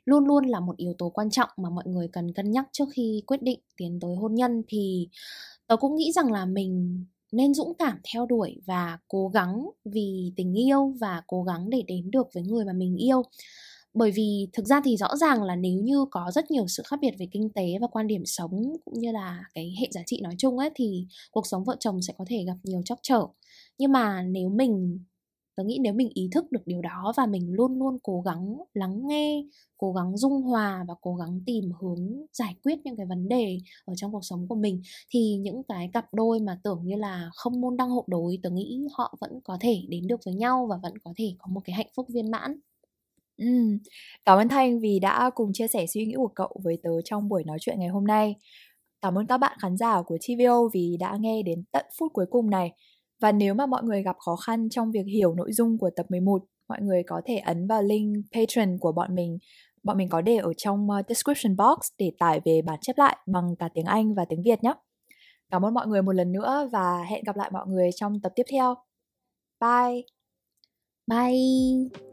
luôn 0.07 0.25
luôn 0.25 0.45
là 0.45 0.59
một 0.59 0.77
yếu 0.77 0.93
tố 0.97 1.09
quan 1.09 1.29
trọng 1.29 1.49
mà 1.57 1.69
mọi 1.69 1.83
người 1.87 2.07
cần 2.13 2.33
cân 2.33 2.51
nhắc 2.51 2.67
trước 2.71 2.85
khi 2.93 3.23
quyết 3.27 3.41
định 3.41 3.59
tiến 3.77 3.99
tới 4.01 4.15
hôn 4.15 4.35
nhân. 4.35 4.63
Thì 4.67 5.09
tớ 5.67 5.77
cũng 5.77 5.95
nghĩ 5.95 6.11
rằng 6.11 6.31
là 6.31 6.45
mình 6.45 7.05
nên 7.31 7.53
dũng 7.53 7.73
cảm 7.79 7.99
theo 8.13 8.25
đuổi 8.25 8.61
và 8.65 8.99
cố 9.07 9.27
gắng 9.27 9.69
vì 9.85 10.33
tình 10.35 10.57
yêu 10.57 10.93
và 10.99 11.21
cố 11.27 11.43
gắng 11.43 11.69
để 11.69 11.83
đến 11.87 12.11
được 12.11 12.27
với 12.33 12.43
người 12.43 12.65
mà 12.65 12.73
mình 12.73 12.95
yêu. 12.95 13.23
Bởi 13.93 14.11
vì 14.11 14.47
thực 14.53 14.65
ra 14.67 14.81
thì 14.85 14.97
rõ 14.97 15.15
ràng 15.15 15.43
là 15.43 15.55
nếu 15.55 15.81
như 15.81 16.05
có 16.11 16.31
rất 16.33 16.51
nhiều 16.51 16.67
sự 16.67 16.83
khác 16.87 16.99
biệt 17.01 17.11
về 17.19 17.27
kinh 17.31 17.49
tế 17.49 17.63
và 17.81 17.87
quan 17.87 18.07
điểm 18.07 18.25
sống 18.25 18.73
cũng 18.85 18.99
như 18.99 19.11
là 19.11 19.43
cái 19.53 19.75
hệ 19.81 19.87
giá 19.91 20.01
trị 20.05 20.21
nói 20.21 20.35
chung 20.37 20.57
ấy, 20.57 20.69
thì 20.75 21.05
cuộc 21.31 21.47
sống 21.47 21.63
vợ 21.63 21.75
chồng 21.79 22.01
sẽ 22.01 22.13
có 22.17 22.25
thể 22.27 22.43
gặp 22.47 22.55
nhiều 22.63 22.81
trắc 22.85 22.99
trở. 23.03 23.21
Nhưng 23.77 23.91
mà 23.91 24.21
nếu 24.21 24.49
mình 24.49 24.99
tớ 25.57 25.63
nghĩ 25.63 25.79
nếu 25.81 25.93
mình 25.93 26.09
ý 26.13 26.29
thức 26.31 26.51
được 26.51 26.67
điều 26.67 26.81
đó 26.81 27.13
và 27.17 27.25
mình 27.25 27.53
luôn 27.53 27.79
luôn 27.79 27.97
cố 28.03 28.21
gắng 28.21 28.57
lắng 28.73 29.01
nghe 29.07 29.43
cố 29.77 29.93
gắng 29.93 30.17
dung 30.17 30.41
hòa 30.41 30.85
và 30.87 30.93
cố 31.01 31.15
gắng 31.15 31.39
tìm 31.45 31.71
hướng 31.81 32.25
giải 32.33 32.55
quyết 32.63 32.79
những 32.83 32.97
cái 32.97 33.05
vấn 33.05 33.29
đề 33.29 33.57
ở 33.85 33.93
trong 33.95 34.11
cuộc 34.11 34.25
sống 34.25 34.47
của 34.47 34.55
mình 34.55 34.81
thì 35.09 35.37
những 35.41 35.63
cái 35.67 35.89
cặp 35.93 36.13
đôi 36.13 36.39
mà 36.39 36.59
tưởng 36.63 36.81
như 36.83 36.95
là 36.95 37.29
không 37.35 37.61
môn 37.61 37.77
đăng 37.77 37.89
hộ 37.89 38.05
đối 38.07 38.39
tớ 38.43 38.49
nghĩ 38.49 38.81
họ 38.93 39.17
vẫn 39.21 39.31
có 39.43 39.57
thể 39.61 39.81
đến 39.89 40.07
được 40.07 40.19
với 40.25 40.33
nhau 40.35 40.67
và 40.69 40.77
vẫn 40.83 40.93
có 41.03 41.13
thể 41.17 41.35
có 41.39 41.47
một 41.51 41.61
cái 41.65 41.75
hạnh 41.75 41.89
phúc 41.95 42.07
viên 42.09 42.31
mãn 42.31 42.59
Ừ, 43.37 43.45
cảm 44.25 44.37
ơn 44.39 44.49
Thanh 44.49 44.79
vì 44.79 44.99
đã 44.99 45.29
cùng 45.35 45.53
chia 45.53 45.67
sẻ 45.67 45.85
suy 45.87 46.05
nghĩ 46.05 46.13
của 46.17 46.27
cậu 46.35 46.55
với 46.63 46.77
tớ 46.83 46.89
trong 47.05 47.29
buổi 47.29 47.43
nói 47.43 47.57
chuyện 47.61 47.79
ngày 47.79 47.87
hôm 47.89 48.07
nay. 48.07 48.35
Cảm 49.01 49.17
ơn 49.17 49.27
các 49.27 49.37
bạn 49.37 49.57
khán 49.61 49.77
giả 49.77 50.01
của 50.01 50.17
TVO 50.27 50.67
vì 50.73 50.97
đã 50.99 51.17
nghe 51.19 51.41
đến 51.43 51.63
tận 51.71 51.85
phút 51.99 52.13
cuối 52.13 52.25
cùng 52.29 52.49
này. 52.49 52.71
Và 53.21 53.31
nếu 53.31 53.53
mà 53.53 53.65
mọi 53.65 53.83
người 53.83 54.03
gặp 54.03 54.15
khó 54.19 54.35
khăn 54.35 54.69
trong 54.69 54.91
việc 54.91 55.05
hiểu 55.13 55.35
nội 55.35 55.51
dung 55.53 55.77
của 55.77 55.89
tập 55.95 56.05
11, 56.09 56.43
mọi 56.69 56.81
người 56.81 57.03
có 57.07 57.21
thể 57.25 57.37
ấn 57.37 57.67
vào 57.67 57.83
link 57.83 58.25
Patreon 58.33 58.77
của 58.79 58.91
bọn 58.91 59.15
mình. 59.15 59.37
Bọn 59.83 59.97
mình 59.97 60.09
có 60.09 60.21
để 60.21 60.37
ở 60.37 60.53
trong 60.57 60.89
ờ, 60.89 61.01
description 61.09 61.55
box 61.55 61.79
để 61.97 62.11
tải 62.19 62.41
về 62.45 62.61
bản 62.65 62.79
chép 62.81 62.97
lại 62.97 63.17
bằng 63.27 63.55
cả 63.59 63.69
tiếng 63.73 63.85
Anh 63.85 64.13
và 64.13 64.25
tiếng 64.29 64.43
Việt 64.43 64.63
nhé. 64.63 64.73
Cảm 65.51 65.65
ơn 65.65 65.73
mọi 65.73 65.87
người 65.87 66.01
một 66.01 66.11
lần 66.11 66.31
nữa 66.31 66.69
và 66.71 67.03
hẹn 67.03 67.23
gặp 67.23 67.35
lại 67.35 67.49
mọi 67.53 67.67
người 67.67 67.89
trong 67.95 68.21
tập 68.21 68.31
tiếp 68.35 68.43
theo. 68.51 68.75
Bye! 69.61 70.01
Bye! 71.07 72.06